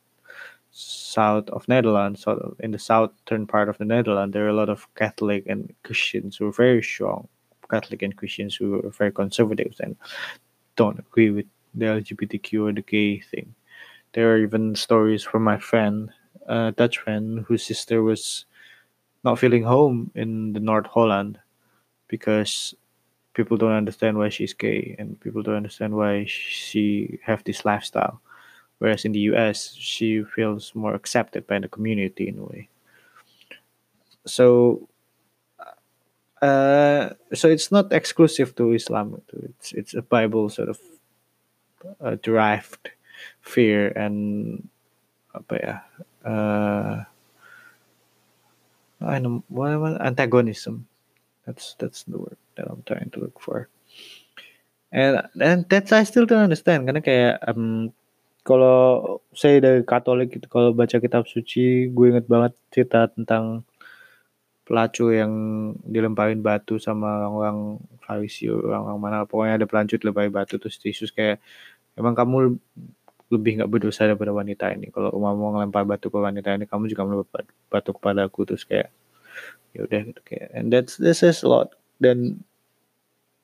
south 0.77 1.49
of 1.57 1.64
Netherlands, 1.68 2.20
sort 2.20 2.39
of 2.43 2.55
in 2.61 2.70
the 2.70 2.79
southern 2.79 3.47
part 3.47 3.72
of 3.72 3.79
the 3.79 3.89
Netherlands, 3.89 4.35
there 4.35 4.45
are 4.45 4.53
a 4.53 4.61
lot 4.61 4.68
of 4.68 4.85
Catholic 4.95 5.49
and 5.49 5.72
Christians 5.83 6.37
who 6.37 6.53
are 6.53 6.53
very 6.53 6.83
strong, 6.83 7.29
Catholic 7.70 8.03
and 8.03 8.12
Christians 8.12 8.55
who 8.55 8.85
are 8.85 8.93
very 8.93 9.11
conservative 9.11 9.72
and 9.81 9.97
don't 10.77 11.01
agree 11.01 11.31
with 11.33 11.49
the 11.77 11.87
LGBTQ 11.87 12.68
or 12.68 12.72
the 12.72 12.83
gay 12.83 13.20
thing. 13.20 13.55
There 14.12 14.33
are 14.33 14.39
even 14.39 14.74
stories 14.74 15.22
from 15.22 15.45
my 15.45 15.59
friend, 15.59 16.11
a 16.47 16.72
Dutch 16.72 16.99
friend, 16.99 17.45
whose 17.47 17.64
sister 17.64 18.03
was 18.03 18.47
not 19.24 19.39
feeling 19.39 19.62
home 19.62 20.11
in 20.14 20.53
the 20.53 20.61
North 20.61 20.87
Holland 20.87 21.39
because 22.09 22.74
people 23.35 23.57
don't 23.57 23.72
understand 23.72 24.16
why 24.16 24.31
she's 24.31 24.55
gay 24.55 24.97
and 24.99 25.20
people 25.20 25.43
don't 25.43 25.57
understand 25.57 25.95
why 25.95 26.24
she 26.27 27.18
have 27.22 27.45
this 27.45 27.64
lifestyle. 27.64 28.20
Whereas 28.79 29.05
in 29.05 29.12
the 29.12 29.20
US 29.33 29.74
she 29.74 30.22
feels 30.24 30.74
more 30.74 30.95
accepted 30.95 31.47
by 31.47 31.59
the 31.59 31.68
community 31.68 32.29
in 32.29 32.39
a 32.39 32.45
way. 32.45 32.68
So 34.27 34.89
uh, 36.43 37.11
so 37.35 37.49
it's 37.49 37.72
not 37.72 37.93
exclusive 37.93 38.55
to 38.57 38.72
Islam. 38.72 39.22
It's 39.33 39.72
it's 39.72 39.95
a 39.95 40.03
Bible 40.03 40.49
sort 40.49 40.68
of 40.68 40.79
uh, 42.01 42.16
derived 42.22 42.91
fear 43.41 43.93
and 43.95 44.62
apa 45.37 45.55
ya 45.61 45.74
uh, 46.26 47.05
I 49.01 49.18
know 49.18 49.45
what 49.49 50.01
antagonism. 50.01 50.89
That's 51.45 51.76
that's 51.78 52.03
the 52.09 52.18
word 52.18 52.41
that 52.57 52.66
I'm 52.66 52.82
trying 52.87 53.11
to 53.12 53.20
look 53.20 53.39
for. 53.41 53.68
And 54.91 55.22
and 55.37 55.68
that's 55.68 55.93
I 55.93 56.03
still 56.09 56.24
don't 56.24 56.43
understand. 56.43 56.89
Karena 56.89 57.05
kayak 57.05 57.45
um, 57.47 57.93
kalau 58.43 59.20
saya 59.37 59.61
dari 59.61 59.82
Katolik 59.84 60.32
gitu 60.39 60.47
kalau 60.49 60.72
baca 60.72 60.97
kitab 60.97 61.28
suci 61.28 61.91
gue 61.93 62.07
inget 62.09 62.26
banget 62.30 62.57
cerita 62.72 63.11
tentang 63.11 63.66
pelacu 64.66 65.14
yang 65.14 65.30
dilemparin 65.87 66.43
batu 66.43 66.78
sama 66.82 67.26
orang 67.30 67.78
Farisi 68.03 68.51
orang-orang 68.51 68.99
mana 68.99 69.18
pokoknya 69.26 69.62
ada 69.62 69.66
pelancur 69.66 69.99
dilemparin 69.99 70.34
batu 70.34 70.59
terus 70.59 70.78
Yesus 70.82 71.14
kayak 71.14 71.39
emang 71.97 72.14
kamu 72.14 72.61
lebih 73.26 73.59
nggak 73.59 73.70
berdosa 73.70 74.07
daripada 74.07 74.30
wanita 74.30 74.70
ini. 74.70 74.92
Kalau 74.94 75.11
mau 75.18 75.51
ngelempar 75.57 75.82
batu 75.82 76.07
ke 76.12 76.18
wanita 76.20 76.55
ini 76.55 76.64
kamu 76.70 76.86
juga 76.92 77.03
melempar 77.09 77.42
batu 77.72 77.90
kepada 77.90 78.30
aku. 78.30 78.47
Terus 78.47 78.62
kayak 78.62 78.88
ya 79.74 79.84
udah 79.84 80.01
gitu 80.09 80.20
kayak 80.24 80.49
and 80.57 80.70
that's 80.70 80.97
this 81.01 81.26
is 81.26 81.42
a 81.42 81.49
lot. 81.51 81.74
Dan 81.99 82.44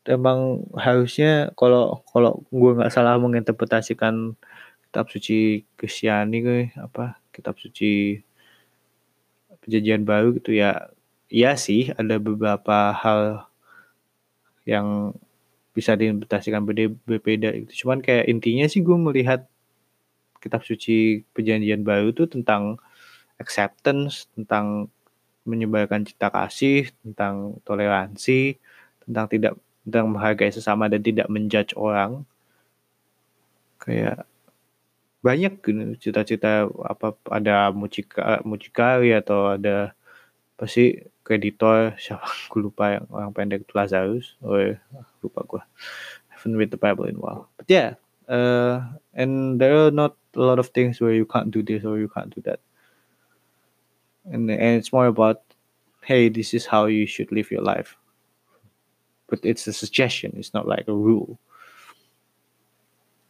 emang 0.06 0.66
harusnya 0.74 1.50
kalau 1.58 2.02
kalau 2.10 2.42
gue 2.50 2.70
nggak 2.78 2.92
salah 2.94 3.18
menginterpretasikan 3.18 4.34
kitab 4.90 5.06
suci 5.10 5.64
Kristiani 5.78 6.38
gue 6.42 6.60
apa 6.78 7.18
kitab 7.32 7.56
suci 7.58 8.18
perjanjian 9.62 10.02
baru 10.02 10.34
gitu 10.36 10.52
ya 10.58 10.90
iya 11.30 11.54
sih 11.54 11.94
ada 11.94 12.18
beberapa 12.18 12.90
hal 12.92 13.46
yang 14.66 15.14
bisa 15.72 15.96
diinterpretasikan 15.96 16.62
berbeda 17.08 17.48
gitu. 17.64 17.84
Cuman 17.84 18.04
kayak 18.04 18.28
intinya 18.28 18.68
sih 18.68 18.84
gue 18.84 18.96
melihat 18.96 19.48
kitab 20.42 20.62
suci 20.66 21.22
perjanjian 21.32 21.86
baru 21.86 22.12
itu 22.12 22.26
tentang 22.28 22.76
acceptance 23.38 24.28
tentang 24.34 24.90
menyebarkan 25.46 26.06
cinta 26.06 26.30
kasih 26.30 26.90
tentang 27.02 27.58
toleransi 27.66 28.58
tentang 29.02 29.26
tidak 29.26 29.52
tentang 29.82 30.06
menghargai 30.14 30.50
sesama 30.54 30.86
dan 30.86 31.02
tidak 31.02 31.26
menjudge 31.26 31.74
orang. 31.74 32.22
Kayak 33.82 34.30
banyak 35.22 35.54
gitu 35.62 36.10
cita-cita 36.10 36.66
apa 36.82 37.14
ada 37.30 37.70
mucika 37.70 38.42
mucikari 38.42 39.14
atau 39.14 39.54
ada 39.54 39.94
apa 40.58 40.64
sih 40.66 40.98
kreditor 41.22 41.94
siapa 41.98 42.26
aku 42.46 42.68
lupa 42.68 42.98
yang 42.98 43.06
orang 43.10 43.32
pendek 43.34 43.64
itu 43.64 43.72
Lazarus. 43.74 44.34
Ya, 44.42 44.78
lupa 45.22 45.40
gue 45.46 45.62
haven't 46.30 46.58
read 46.58 46.74
the 46.74 46.80
Bible 46.80 47.06
in 47.06 47.16
a 47.16 47.22
while. 47.22 47.48
But 47.56 47.66
yeah 47.70 47.94
uh, 48.28 48.82
and 49.14 49.60
there 49.60 49.74
are 49.76 49.90
not 49.90 50.16
a 50.34 50.42
lot 50.42 50.58
of 50.58 50.68
things 50.74 51.00
where 51.00 51.12
you 51.12 51.26
can't 51.26 51.50
do 51.50 51.62
this 51.62 51.84
or 51.84 51.98
you 51.98 52.08
can't 52.08 52.34
do 52.34 52.40
that. 52.42 52.60
And 54.30 54.50
and 54.50 54.78
it's 54.78 54.92
more 54.92 55.06
about 55.06 55.42
hey 56.02 56.28
this 56.28 56.54
is 56.54 56.66
how 56.66 56.86
you 56.86 57.06
should 57.06 57.30
live 57.30 57.50
your 57.50 57.62
life. 57.62 57.96
But 59.26 59.40
it's 59.42 59.66
a 59.66 59.72
suggestion. 59.72 60.34
It's 60.36 60.52
not 60.52 60.68
like 60.68 60.86
a 60.86 60.94
rule. 60.94 61.38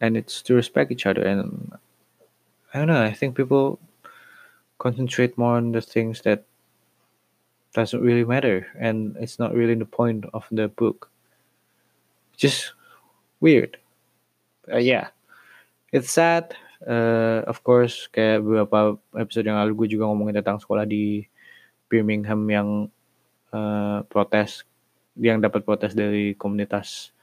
And 0.01 0.17
it's 0.17 0.41
to 0.43 0.53
respect 0.53 0.91
each 0.91 1.05
other. 1.05 1.23
And 1.23 1.77
i 2.73 2.79
don't 2.79 2.87
know 2.87 3.03
i 3.03 3.13
think 3.13 3.37
people 3.37 3.79
concentrate 4.79 5.37
more 5.37 5.57
on 5.57 5.71
the 5.71 5.81
things 5.81 6.21
that 6.21 6.43
doesn't 7.73 8.01
really 8.01 8.23
matter 8.23 8.69
and 8.77 9.17
it's 9.19 9.37
not 9.37 9.53
really 9.53 9.75
the 9.75 9.89
point 9.89 10.25
of 10.33 10.45
the 10.53 10.69
book. 10.69 11.09
Just 12.37 12.73
weird. 13.41 13.77
Uh, 14.71 14.77
yeah. 14.77 15.09
It's 15.91 16.13
sad. 16.13 16.55
Uh, 16.83 17.41
of 17.47 17.63
course 17.63 18.11
kayak 18.11 18.43
beberapa 18.43 18.99
episode 19.15 19.47
yang 19.47 19.55
lalu 19.55 19.85
gue 19.85 19.95
juga 19.95 20.09
ngomongin 20.09 20.43
tentang 20.43 20.59
sekolah 20.59 20.83
di 20.83 21.23
Birmingham 21.87 22.43
yang 22.51 22.69
uh, 23.55 24.03
protes 24.11 24.67
yang 25.15 25.39
dapat 25.39 25.63
protes 25.63 25.93
dari 25.93 26.33
komunitas 26.35 27.13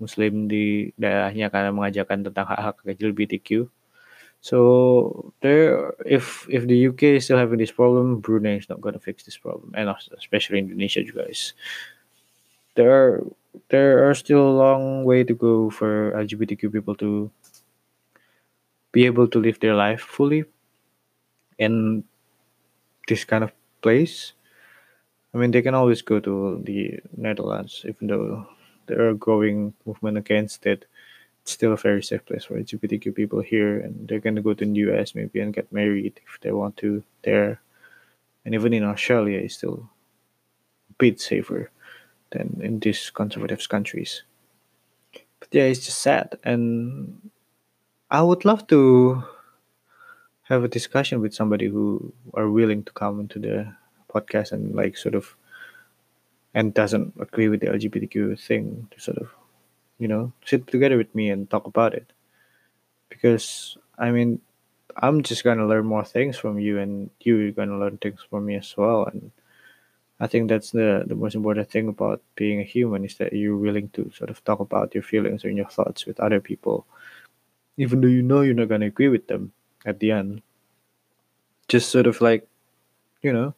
Muslim 0.00 0.48
di 0.48 0.88
daerahnya 0.96 1.52
karena 1.52 1.70
mengajarkan 1.74 2.30
tentang 2.30 2.46
hak-hak 2.48 2.80
LGBTQ. 2.88 3.68
So 4.40 5.32
there, 5.42 5.92
if 6.06 6.48
if 6.48 6.66
the 6.66 6.88
UK 6.88 7.20
is 7.20 7.24
still 7.24 7.36
having 7.38 7.58
this 7.58 7.72
problem, 7.72 8.20
Brunei 8.20 8.56
is 8.56 8.68
not 8.68 8.80
going 8.80 8.94
to 8.94 9.00
fix 9.00 9.22
this 9.24 9.36
problem, 9.36 9.74
and 9.76 9.92
especially 10.16 10.58
Indonesia 10.58 11.04
you 11.04 11.12
guys. 11.12 11.52
There 12.74 12.90
are 12.90 13.26
there 13.68 14.08
are 14.08 14.14
still 14.14 14.40
a 14.48 14.58
long 14.58 15.04
way 15.04 15.24
to 15.24 15.34
go 15.34 15.70
for 15.70 16.12
LGBTQ 16.16 16.72
people 16.72 16.94
to 16.96 17.30
be 18.92 19.06
able 19.06 19.28
to 19.28 19.38
live 19.38 19.60
their 19.60 19.74
life 19.74 20.00
fully 20.00 20.44
in 21.58 22.04
this 23.08 23.24
kind 23.24 23.44
of 23.44 23.52
place. 23.82 24.32
I 25.34 25.38
mean, 25.38 25.50
they 25.50 25.62
can 25.62 25.74
always 25.74 26.02
go 26.02 26.18
to 26.20 26.60
the 26.64 26.98
Netherlands, 27.16 27.84
even 27.86 28.08
though 28.08 28.46
there 28.86 29.08
are 29.08 29.14
growing 29.14 29.74
movement 29.86 30.18
against 30.18 30.66
it. 30.66 30.86
Still 31.50 31.72
a 31.72 31.76
very 31.76 32.02
safe 32.02 32.24
place 32.24 32.44
for 32.44 32.58
LGBTQ 32.58 33.14
people 33.14 33.40
here, 33.40 33.80
and 33.80 34.06
they're 34.06 34.20
gonna 34.20 34.40
go 34.40 34.54
to 34.54 34.64
the 34.64 34.80
US 34.86 35.14
maybe 35.14 35.40
and 35.40 35.52
get 35.52 35.72
married 35.72 36.20
if 36.24 36.38
they 36.40 36.52
want 36.52 36.76
to 36.78 37.02
there. 37.22 37.60
And 38.44 38.54
even 38.54 38.72
in 38.72 38.84
Australia, 38.84 39.38
it's 39.38 39.56
still 39.56 39.90
a 40.90 40.94
bit 40.96 41.20
safer 41.20 41.70
than 42.30 42.60
in 42.62 42.78
these 42.78 43.10
conservative 43.10 43.68
countries. 43.68 44.22
But 45.40 45.48
yeah, 45.50 45.64
it's 45.64 45.84
just 45.84 46.00
sad, 46.00 46.38
and 46.44 47.30
I 48.10 48.22
would 48.22 48.44
love 48.44 48.66
to 48.68 49.24
have 50.44 50.62
a 50.64 50.68
discussion 50.68 51.20
with 51.20 51.34
somebody 51.34 51.66
who 51.66 52.12
are 52.34 52.48
willing 52.48 52.84
to 52.84 52.92
come 52.92 53.20
into 53.20 53.38
the 53.38 53.74
podcast 54.08 54.52
and 54.52 54.74
like 54.74 54.96
sort 54.96 55.14
of 55.14 55.36
and 56.54 56.74
doesn't 56.74 57.14
agree 57.18 57.48
with 57.48 57.60
the 57.60 57.68
LGBTQ 57.68 58.38
thing 58.38 58.88
to 58.90 59.00
sort 59.00 59.18
of, 59.18 59.28
you 60.00 60.08
know, 60.08 60.32
sit 60.44 60.66
together 60.66 60.96
with 60.96 61.14
me 61.14 61.28
and 61.28 61.48
talk 61.48 61.66
about 61.66 61.94
it. 61.94 62.10
Because, 63.10 63.76
I 63.98 64.10
mean, 64.10 64.40
I'm 64.96 65.22
just 65.22 65.44
going 65.44 65.58
to 65.58 65.66
learn 65.66 65.84
more 65.84 66.04
things 66.04 66.38
from 66.38 66.58
you, 66.58 66.78
and 66.78 67.10
you're 67.20 67.52
going 67.52 67.68
to 67.68 67.76
learn 67.76 67.98
things 67.98 68.20
from 68.28 68.46
me 68.46 68.56
as 68.56 68.74
well. 68.76 69.04
And 69.04 69.30
I 70.18 70.26
think 70.26 70.48
that's 70.48 70.70
the, 70.70 71.04
the 71.06 71.14
most 71.14 71.34
important 71.34 71.70
thing 71.70 71.88
about 71.88 72.22
being 72.34 72.60
a 72.60 72.64
human 72.64 73.04
is 73.04 73.16
that 73.16 73.34
you're 73.34 73.56
willing 73.56 73.90
to 73.90 74.10
sort 74.16 74.30
of 74.30 74.42
talk 74.42 74.60
about 74.60 74.94
your 74.94 75.02
feelings 75.02 75.44
and 75.44 75.56
your 75.56 75.68
thoughts 75.68 76.06
with 76.06 76.18
other 76.18 76.40
people, 76.40 76.86
even 77.76 78.00
though 78.00 78.08
you 78.08 78.22
know 78.22 78.40
you're 78.40 78.54
not 78.54 78.68
going 78.68 78.80
to 78.80 78.86
agree 78.86 79.08
with 79.08 79.26
them 79.28 79.52
at 79.84 80.00
the 80.00 80.12
end. 80.12 80.42
Just 81.68 81.90
sort 81.90 82.06
of 82.06 82.20
like, 82.20 82.48
you 83.22 83.32
know, 83.32 83.54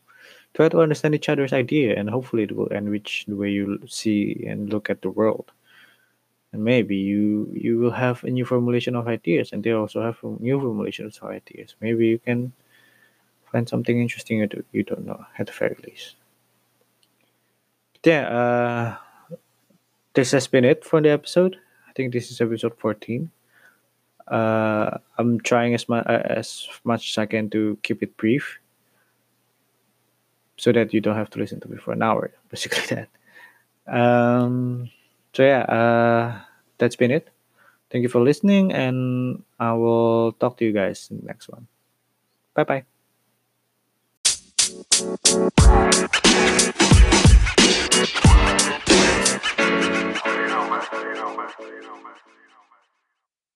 try 0.54 0.68
to 0.68 0.80
understand 0.80 1.14
each 1.14 1.28
other's 1.28 1.52
idea 1.52 1.96
and 1.96 2.10
hopefully 2.10 2.42
it 2.42 2.54
will 2.54 2.66
enrich 2.66 3.24
the 3.26 3.36
way 3.36 3.50
you 3.50 3.80
see 3.86 4.44
and 4.46 4.70
look 4.70 4.90
at 4.90 5.00
the 5.02 5.10
world 5.10 5.50
and 6.52 6.64
maybe 6.64 6.96
you 6.96 7.50
you 7.52 7.78
will 7.78 7.90
have 7.90 8.22
a 8.24 8.30
new 8.30 8.44
formulation 8.44 8.94
of 8.94 9.08
ideas 9.08 9.52
and 9.52 9.64
they 9.64 9.72
also 9.72 10.02
have 10.02 10.18
new 10.40 10.58
formulations 10.60 11.18
of 11.18 11.30
ideas 11.30 11.74
maybe 11.80 12.06
you 12.06 12.18
can 12.18 12.52
find 13.50 13.68
something 13.68 14.00
interesting 14.00 14.38
you, 14.38 14.46
do, 14.46 14.64
you 14.72 14.82
don't 14.82 15.04
know 15.04 15.24
at 15.38 15.46
the 15.46 15.52
very 15.52 15.76
least 15.86 16.16
but 17.92 18.10
yeah 18.10 18.28
uh, 18.28 19.36
this 20.14 20.30
has 20.30 20.46
been 20.46 20.64
it 20.64 20.84
for 20.84 21.00
the 21.00 21.10
episode 21.10 21.56
i 21.88 21.92
think 21.92 22.12
this 22.12 22.30
is 22.30 22.40
episode 22.40 22.76
14 22.78 23.30
uh, 24.28 24.98
I'm 25.18 25.40
trying 25.40 25.74
as 25.74 25.88
much 25.88 26.06
as 26.06 26.68
much 26.84 27.10
as 27.10 27.18
I 27.18 27.26
can 27.26 27.50
to 27.50 27.78
keep 27.82 28.02
it 28.02 28.16
brief, 28.16 28.58
so 30.56 30.72
that 30.72 30.94
you 30.94 31.00
don't 31.00 31.16
have 31.16 31.30
to 31.30 31.38
listen 31.38 31.60
to 31.60 31.68
me 31.68 31.76
for 31.76 31.92
an 31.92 32.02
hour. 32.02 32.32
Basically 32.50 32.96
that. 32.96 33.08
Um, 33.86 34.90
so 35.32 35.42
yeah, 35.42 35.62
uh, 35.68 36.40
that's 36.78 36.96
been 36.96 37.10
it. 37.10 37.28
Thank 37.90 38.02
you 38.02 38.08
for 38.08 38.20
listening, 38.20 38.72
and 38.72 39.42
I 39.60 39.72
will 39.74 40.32
talk 40.32 40.56
to 40.58 40.64
you 40.64 40.72
guys 40.72 41.08
in 41.10 41.20
the 41.20 41.26
next 41.26 41.48
one. 41.48 41.68
Bye 42.54 42.64
bye. 42.64 42.84